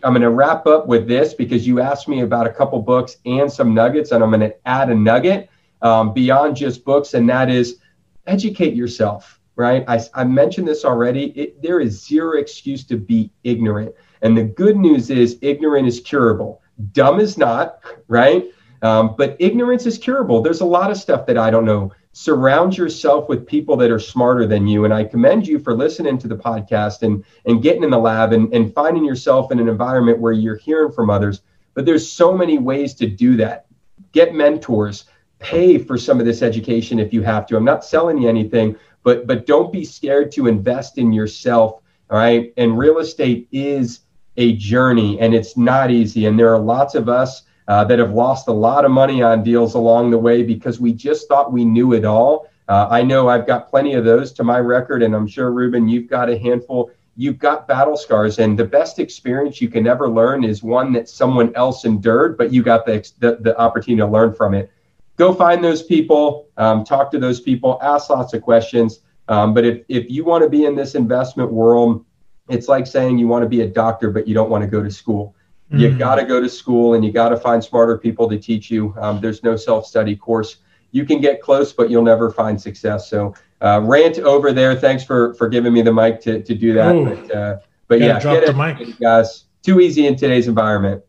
[0.05, 3.51] I'm gonna wrap up with this because you asked me about a couple books and
[3.51, 5.49] some nuggets, and I'm gonna add a nugget
[5.83, 7.79] um, beyond just books, and that is
[8.27, 9.85] educate yourself, right?
[9.89, 11.27] I, I mentioned this already.
[11.31, 13.95] It, there is zero excuse to be ignorant.
[14.23, 16.63] And the good news is ignorant is curable.
[16.93, 18.45] Dumb is not, right?
[18.83, 20.43] Um, but ignorance is curable.
[20.43, 21.93] There's a lot of stuff that I don't know.
[22.13, 24.85] Surround yourself with people that are smarter than you.
[24.85, 28.33] And I commend you for listening to the podcast and, and getting in the lab
[28.33, 31.41] and, and finding yourself in an environment where you're hearing from others.
[31.75, 33.67] But there's so many ways to do that.
[34.13, 35.07] Get mentors,
[35.39, 37.57] pay for some of this education if you have to.
[37.57, 41.81] I'm not selling you anything, but but don't be scared to invest in yourself.
[42.11, 42.53] All right.
[42.59, 44.01] And real estate is
[44.37, 46.27] a journey and it's not easy.
[46.27, 49.43] And there are lots of us uh, that have lost a lot of money on
[49.43, 52.49] deals along the way because we just thought we knew it all.
[52.69, 55.89] Uh, I know I've got plenty of those to my record, and I'm sure, Ruben,
[55.89, 56.91] you've got a handful.
[57.17, 61.09] You've got battle scars, and the best experience you can ever learn is one that
[61.09, 64.71] someone else endured, but you got the, the, the opportunity to learn from it.
[65.17, 69.01] Go find those people, um, talk to those people, ask lots of questions.
[69.29, 72.05] Um, but if, if you want to be in this investment world,
[72.49, 74.83] it's like saying you want to be a doctor, but you don't want to go
[74.83, 75.35] to school.
[75.73, 75.81] Mm-hmm.
[75.81, 78.71] You got to go to school and you got to find smarter people to teach
[78.71, 78.95] you.
[79.01, 80.57] Um, there's no self study course.
[80.91, 83.09] You can get close, but you'll never find success.
[83.09, 84.75] So, uh, rant over there.
[84.77, 86.95] Thanks for for giving me the mic to, to do that.
[86.95, 87.59] Ooh, but, uh,
[87.89, 89.45] but yeah, drop the mic, guys.
[89.63, 91.03] Too easy in today's environment.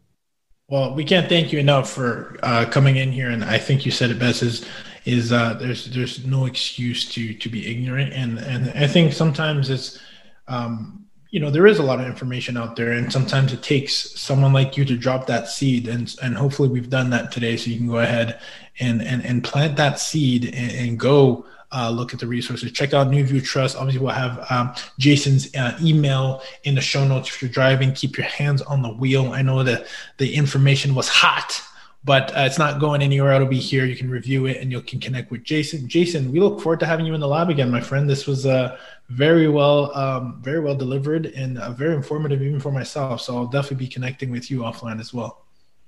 [0.69, 3.91] Well, we can't thank you enough for uh, coming in here, and I think you
[3.91, 4.41] said it best.
[4.41, 4.65] Is
[5.03, 9.69] is uh, there's there's no excuse to to be ignorant, and and I think sometimes
[9.69, 9.99] it's
[10.47, 14.11] um, you know there is a lot of information out there and sometimes it takes
[14.11, 17.71] someone like you to drop that seed and and hopefully we've done that today so
[17.71, 18.39] you can go ahead
[18.79, 21.43] and and, and plant that seed and, and go
[21.75, 22.71] uh, look at the resources.
[22.71, 23.75] Check out NuView trust.
[23.75, 27.93] Obviously we'll have um, jason's uh, email in the show notes if you're driving.
[27.93, 29.33] Keep your hands on the wheel.
[29.33, 29.87] I know that
[30.19, 31.63] the information was hot
[32.05, 33.31] but uh, it's not going anywhere.
[33.33, 33.85] It'll be here.
[33.85, 35.87] You can review it and you can connect with Jason.
[35.87, 38.09] Jason, we look forward to having you in the lab again, my friend.
[38.09, 38.77] This was uh,
[39.09, 43.21] very well, um, very well delivered and uh, very informative even for myself.
[43.21, 45.45] So I'll definitely be connecting with you offline as well.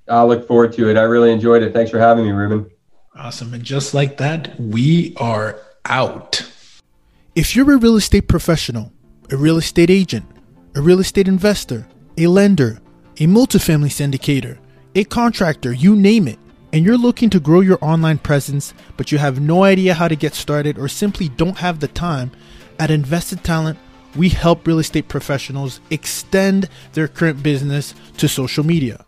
[0.08, 0.98] I look forward to it.
[0.98, 1.74] I really enjoyed it.
[1.74, 2.70] Thanks for having me, Ruben.
[3.16, 3.54] Awesome.
[3.54, 6.50] And just like that, we are out.
[7.34, 8.94] If you're a real estate professional,
[9.32, 10.26] a real estate agent,
[10.76, 11.88] a real estate investor,
[12.18, 12.80] a lender,
[13.18, 14.60] a multifamily syndicator,
[14.96, 16.40] a contractor, you name it,
[16.72, 20.16] and you're looking to grow your online presence, but you have no idea how to
[20.16, 22.32] get started or simply don't have the time,
[22.80, 23.78] at Invested Talent,
[24.16, 29.06] we help real estate professionals extend their current business to social media.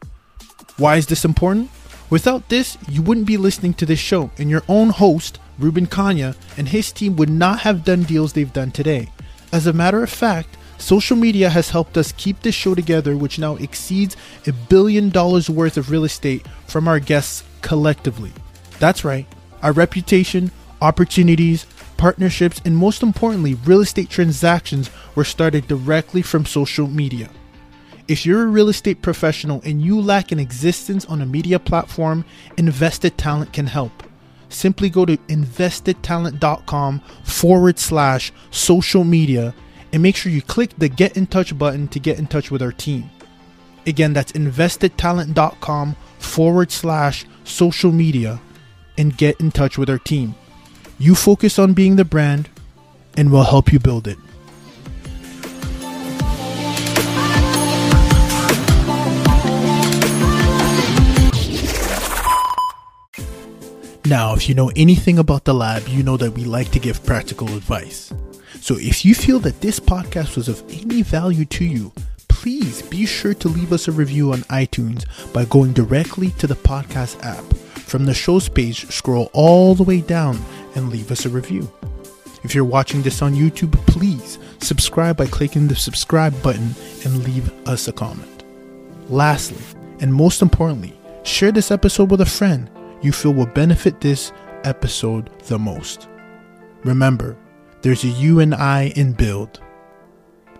[0.75, 1.69] Why is this important?
[2.09, 6.35] Without this, you wouldn't be listening to this show, and your own host, Ruben Kanya,
[6.57, 9.09] and his team would not have done deals they've done today.
[9.53, 13.39] As a matter of fact, Social media has helped us keep this show together, which
[13.39, 14.15] now exceeds
[14.45, 18.31] a billion dollars worth of real estate from our guests collectively.
[18.79, 19.27] That's right,
[19.63, 20.51] our reputation,
[20.81, 21.65] opportunities,
[21.97, 27.29] partnerships, and most importantly, real estate transactions were started directly from social media.
[28.07, 32.23] If you're a real estate professional and you lack an existence on a media platform,
[32.57, 34.03] Invested Talent can help.
[34.49, 39.53] Simply go to investedtalent.com forward slash social media
[39.93, 42.61] and make sure you click the Get in Touch button to get in touch with
[42.61, 43.09] our team.
[43.85, 48.39] Again, that's investedtalent.com forward slash social media
[48.97, 50.35] and get in touch with our team.
[50.99, 52.49] You focus on being the brand,
[53.15, 54.17] and we'll help you build it.
[64.05, 67.05] Now, if you know anything about the lab, you know that we like to give
[67.05, 68.13] practical advice.
[68.61, 71.91] So if you feel that this podcast was of any value to you,
[72.27, 76.55] please be sure to leave us a review on iTunes by going directly to the
[76.55, 77.43] podcast app.
[77.87, 80.39] From the show's page, scroll all the way down
[80.75, 81.71] and leave us a review.
[82.43, 87.51] If you're watching this on YouTube, please subscribe by clicking the subscribe button and leave
[87.67, 88.43] us a comment.
[89.09, 89.63] Lastly,
[89.99, 90.93] and most importantly,
[91.23, 92.69] share this episode with a friend
[93.01, 94.31] you feel will benefit this
[94.63, 96.07] episode the most.
[96.83, 97.37] Remember,
[97.87, 99.61] there's a you and I in build.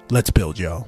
[0.09, 0.87] Let's build, y'all.